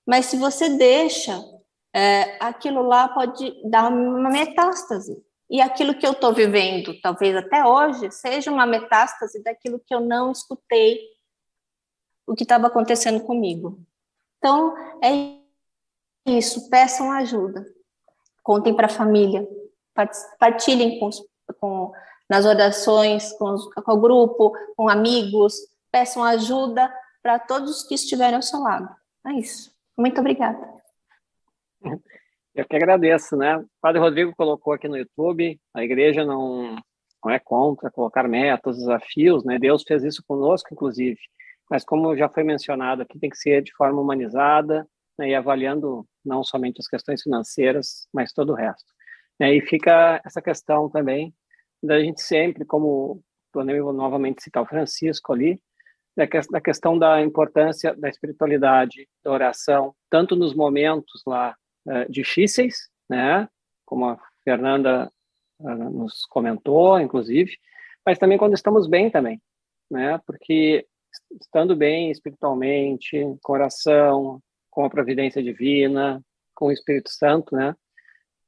[0.06, 1.40] Mas se você deixa,
[1.94, 5.16] é, aquilo lá pode dar uma metástase.
[5.52, 10.00] E aquilo que eu estou vivendo, talvez até hoje, seja uma metástase daquilo que eu
[10.00, 10.98] não escutei,
[12.26, 13.78] o que estava acontecendo comigo.
[14.38, 14.74] Então,
[15.04, 15.38] é
[16.24, 17.66] isso, peçam ajuda.
[18.42, 19.46] Contem para a família,
[20.38, 21.10] partilhem com,
[21.60, 21.92] com,
[22.26, 23.54] nas orações, com,
[23.84, 25.54] com o grupo, com amigos,
[25.90, 26.90] peçam ajuda
[27.22, 28.88] para todos que estiverem ao seu lado.
[29.26, 29.70] É isso.
[29.98, 30.66] Muito obrigada.
[32.54, 33.56] Eu que agradeço, né?
[33.56, 36.76] O Padre Rodrigo colocou aqui no YouTube, a igreja não,
[37.24, 39.58] não é contra colocar metas, desafios, né?
[39.58, 41.18] Deus fez isso conosco, inclusive.
[41.70, 44.86] Mas como já foi mencionado aqui, tem que ser de forma humanizada
[45.18, 45.30] né?
[45.30, 48.92] e avaliando não somente as questões financeiras, mas todo o resto.
[49.40, 51.34] E fica essa questão também
[51.82, 53.22] da gente sempre, como
[53.54, 55.60] eu novamente citar o Francisco ali,
[56.16, 61.56] da questão da importância da espiritualidade, da oração, tanto nos momentos lá
[61.86, 63.48] uh, difíceis, né,
[63.84, 65.10] como a Fernanda
[65.60, 67.56] uh, nos comentou, inclusive,
[68.04, 69.40] mas também quando estamos bem também,
[69.90, 70.86] né, porque
[71.40, 74.40] estando bem espiritualmente, com oração,
[74.70, 76.22] com a providência divina,
[76.54, 77.74] com o Espírito Santo, né,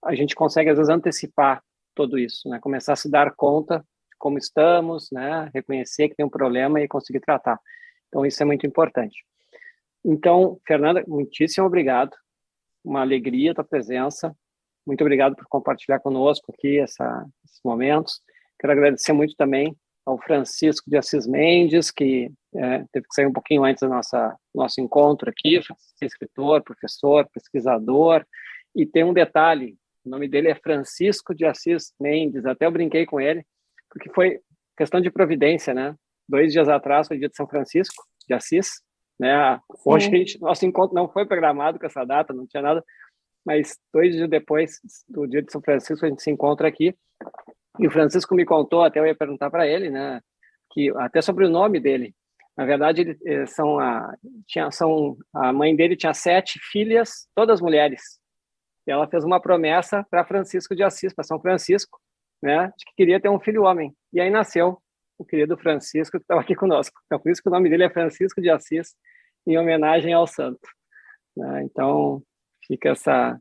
[0.05, 1.63] a gente consegue às vezes antecipar
[1.95, 6.27] tudo isso, né, começar a se dar conta de como estamos, né, reconhecer que tem
[6.27, 7.59] um problema e conseguir tratar.
[8.09, 9.25] Então isso é muito importante.
[10.05, 12.15] Então, Fernanda, muitíssimo obrigado
[12.85, 14.37] uma alegria a tua presença.
[14.87, 18.21] Muito obrigado por compartilhar conosco aqui essa, esses momentos.
[18.61, 19.75] Quero agradecer muito também
[20.05, 23.89] ao Francisco de Assis Mendes, que é, teve que sair um pouquinho antes do
[24.55, 25.61] nosso encontro aqui,
[26.03, 28.25] escritor, professor, pesquisador,
[28.75, 33.07] e tem um detalhe, o nome dele é Francisco de Assis Mendes, até eu brinquei
[33.07, 33.45] com ele,
[33.89, 34.41] porque foi
[34.77, 35.95] questão de providência, né?
[36.29, 38.83] Dois dias atrás foi dia de São Francisco de Assis,
[39.19, 39.61] né?
[39.85, 42.85] Hoje a gente, nosso encontro não foi programado com essa data, não tinha nada,
[43.45, 46.95] mas dois dias depois do dia de São Francisco a gente se encontra aqui
[47.79, 50.21] e o Francisco me contou, até eu ia perguntar para ele, né,
[50.73, 52.15] que até sobre o nome dele.
[52.57, 54.15] Na verdade, ele, eh, são a,
[54.47, 58.21] tinha, são a mãe dele tinha sete filhas, todas mulheres.
[58.87, 61.99] E ela fez uma promessa para Francisco de Assis, para São Francisco,
[62.41, 63.93] né, de que queria ter um filho homem.
[64.13, 64.79] E aí nasceu
[65.19, 67.01] o querido Francisco, que estava aqui conosco.
[67.07, 68.95] Então, por isso que o nome dele é Francisco de Assis,
[69.47, 70.69] em homenagem ao santo.
[71.37, 71.65] Né?
[71.65, 72.23] Então,
[72.67, 73.39] fica essa,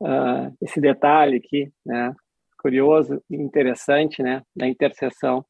[0.00, 2.14] uh, esse detalhe aqui, né?
[2.58, 4.42] curioso e interessante, né?
[4.54, 5.44] da intercessão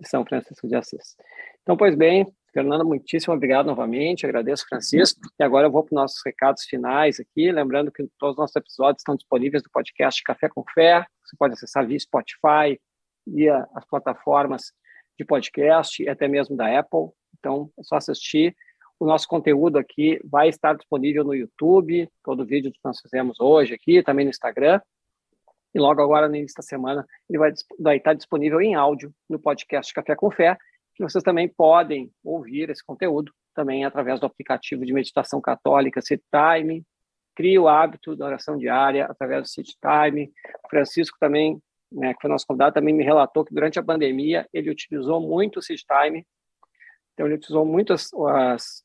[0.00, 1.16] de São Francisco de Assis.
[1.62, 5.20] Então, pois bem, Fernanda, muitíssimo obrigado novamente, agradeço, Francisco.
[5.38, 8.56] E agora eu vou para os nossos recados finais aqui, lembrando que todos os nossos
[8.56, 12.80] episódios estão disponíveis no podcast Café com Fé, você pode acessar via Spotify,
[13.26, 14.72] via as plataformas
[15.18, 17.10] de podcast e até mesmo da Apple.
[17.38, 18.54] Então, é só assistir.
[18.98, 23.38] O nosso conteúdo aqui vai estar disponível no YouTube, todo o vídeo que nós fizemos
[23.40, 24.80] hoje aqui, também no Instagram.
[25.74, 29.38] E logo agora, no início da semana, ele vai, vai estar disponível em áudio no
[29.38, 30.56] podcast Café com Fé,
[30.94, 36.22] que vocês também podem ouvir esse conteúdo também através do aplicativo de meditação católica Sit
[36.30, 36.82] Time.
[37.34, 40.32] Crie o hábito da oração diária através do Sit Time.
[40.70, 41.60] Francisco também
[41.90, 45.58] né, que foi nosso convidado, também me relatou que durante a pandemia ele utilizou muito
[45.58, 46.26] o Seed Time,
[47.14, 48.84] então ele utilizou muito as, as,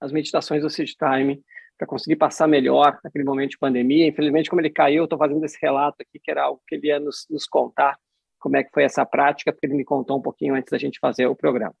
[0.00, 1.42] as meditações do Seed Time
[1.76, 4.06] para conseguir passar melhor naquele momento de pandemia.
[4.06, 6.98] Infelizmente, como ele caiu, estou fazendo esse relato aqui, que era algo que ele ia
[6.98, 7.98] nos, nos contar,
[8.38, 10.98] como é que foi essa prática, porque ele me contou um pouquinho antes da gente
[10.98, 11.74] fazer o programa.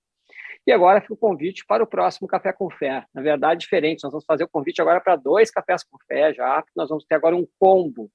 [0.66, 3.04] E agora fica o convite para o próximo Café com Fé.
[3.14, 6.62] Na verdade, diferente, nós vamos fazer o convite agora para dois cafés com fé já,
[6.74, 8.10] nós vamos ter agora um combo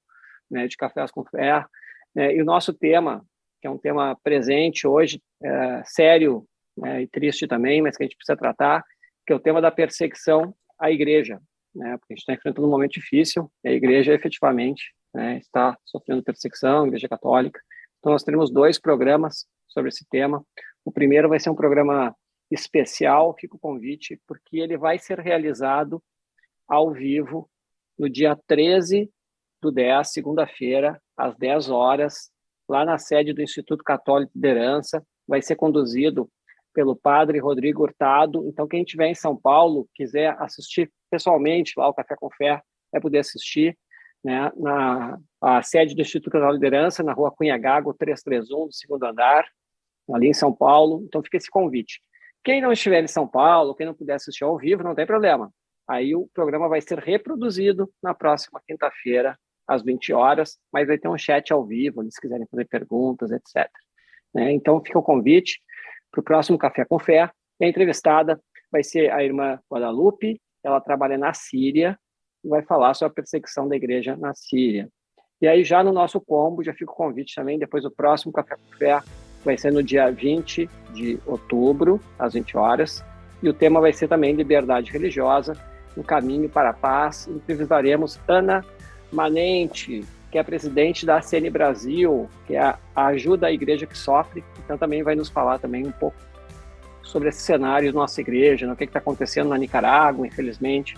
[0.50, 1.64] né, de cafés com fé,
[2.14, 2.34] né?
[2.34, 3.24] E o nosso tema,
[3.60, 8.06] que é um tema presente hoje, é, sério né, e triste também, mas que a
[8.06, 8.84] gente precisa tratar,
[9.26, 11.40] que é o tema da perseguição à igreja,
[11.74, 11.96] né?
[11.98, 16.84] porque a gente está enfrentando um momento difícil, a igreja efetivamente né, está sofrendo perseguição,
[16.84, 17.60] a igreja católica.
[17.98, 20.44] Então nós teremos dois programas sobre esse tema.
[20.84, 22.14] O primeiro vai ser um programa
[22.50, 26.02] especial, fica o convite, porque ele vai ser realizado
[26.68, 27.48] ao vivo
[27.98, 29.10] no dia 13
[29.62, 32.30] do 10, segunda-feira, às 10 horas,
[32.68, 35.02] lá na sede do Instituto Católico de Liderança.
[35.26, 36.28] Vai ser conduzido
[36.74, 38.46] pelo padre Rodrigo Hurtado.
[38.48, 42.60] Então, quem estiver em São Paulo, quiser assistir pessoalmente lá o Café com Fé,
[42.90, 43.78] vai poder assistir
[44.24, 49.04] né, na a sede do Instituto da Liderança, na rua Cunha Gago, 331, do segundo
[49.04, 49.44] andar,
[50.12, 51.02] ali em São Paulo.
[51.06, 52.00] Então, fica esse convite.
[52.44, 55.52] Quem não estiver em São Paulo, quem não puder assistir ao vivo, não tem problema.
[55.88, 61.08] Aí o programa vai ser reproduzido na próxima quinta-feira, às 20 horas, mas vai ter
[61.08, 63.68] um chat ao vivo, se quiserem fazer perguntas, etc.
[64.34, 64.52] Né?
[64.52, 65.60] Então, fica o convite
[66.10, 67.30] para o próximo Café com Fé.
[67.60, 68.40] E a entrevistada
[68.70, 71.98] vai ser a irmã Guadalupe, ela trabalha na Síria
[72.44, 74.88] e vai falar sobre a perseguição da igreja na Síria.
[75.40, 78.56] E aí, já no nosso combo, já fica o convite também, depois do próximo Café
[78.56, 79.00] com Fé,
[79.44, 83.04] vai ser no dia 20 de outubro, às 20 horas,
[83.42, 85.54] e o tema vai ser também liberdade religiosa,
[85.96, 87.26] um caminho para a paz.
[87.26, 88.64] Entrevistaremos Ana
[89.12, 92.62] Manente, que é presidente da CN Brasil, que é
[92.96, 96.16] a ajuda à igreja que sofre, então também vai nos falar também um pouco
[97.02, 100.96] sobre esse cenário da nossa igreja, né, o que está acontecendo na Nicarágua, infelizmente,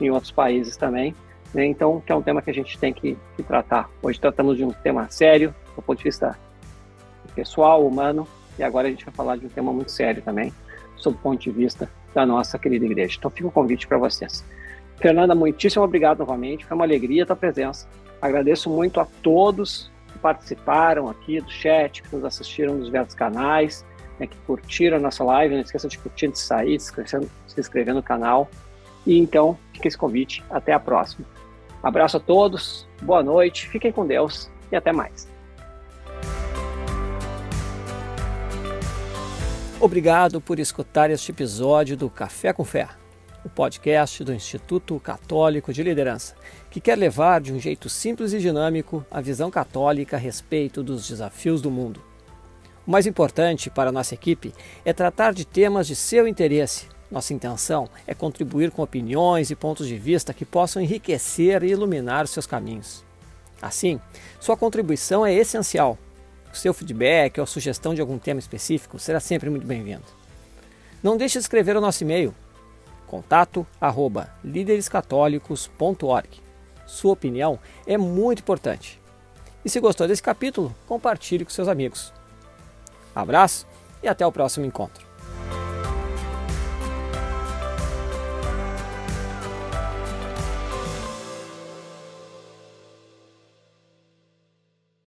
[0.00, 1.14] em outros países também.
[1.52, 1.66] Né?
[1.66, 3.90] Então, que é um tema que a gente tem que, que tratar.
[4.00, 6.38] Hoje tratamos de um tema sério, do ponto de vista
[7.34, 8.26] pessoal, humano,
[8.56, 10.52] e agora a gente vai falar de um tema muito sério também,
[10.96, 13.16] sob o ponto de vista da nossa querida igreja.
[13.18, 14.44] Então, fica o convite para vocês.
[14.98, 17.86] Fernanda, muitíssimo obrigado novamente, foi uma alegria a tua presença.
[18.20, 23.84] Agradeço muito a todos que participaram aqui do chat, que nos assistiram nos diversos canais,
[24.18, 25.54] né, que curtiram a nossa live.
[25.54, 28.48] Não esqueça de curtir, de sair, inscrever, se inscrever no canal.
[29.06, 30.42] E então, fica esse convite.
[30.48, 31.26] Até a próxima.
[31.82, 35.28] Abraço a todos, boa noite, fiquem com Deus e até mais.
[39.78, 42.88] Obrigado por escutar este episódio do Café com Fé
[43.46, 46.34] o podcast do Instituto Católico de Liderança,
[46.68, 51.08] que quer levar de um jeito simples e dinâmico a visão católica a respeito dos
[51.08, 52.02] desafios do mundo.
[52.84, 54.52] O mais importante para nossa equipe
[54.84, 56.88] é tratar de temas de seu interesse.
[57.08, 62.26] Nossa intenção é contribuir com opiniões e pontos de vista que possam enriquecer e iluminar
[62.26, 63.04] seus caminhos.
[63.62, 64.00] Assim,
[64.40, 65.96] sua contribuição é essencial.
[66.52, 70.04] O seu feedback ou sugestão de algum tema específico será sempre muito bem-vindo.
[71.00, 72.34] Não deixe de escrever o nosso e-mail
[73.06, 76.42] contato arroba líderescatólicos.org.
[76.86, 79.00] Sua opinião é muito importante.
[79.64, 82.12] E se gostou desse capítulo, compartilhe com seus amigos.
[83.14, 83.66] Abraço
[84.02, 85.05] e até o próximo encontro.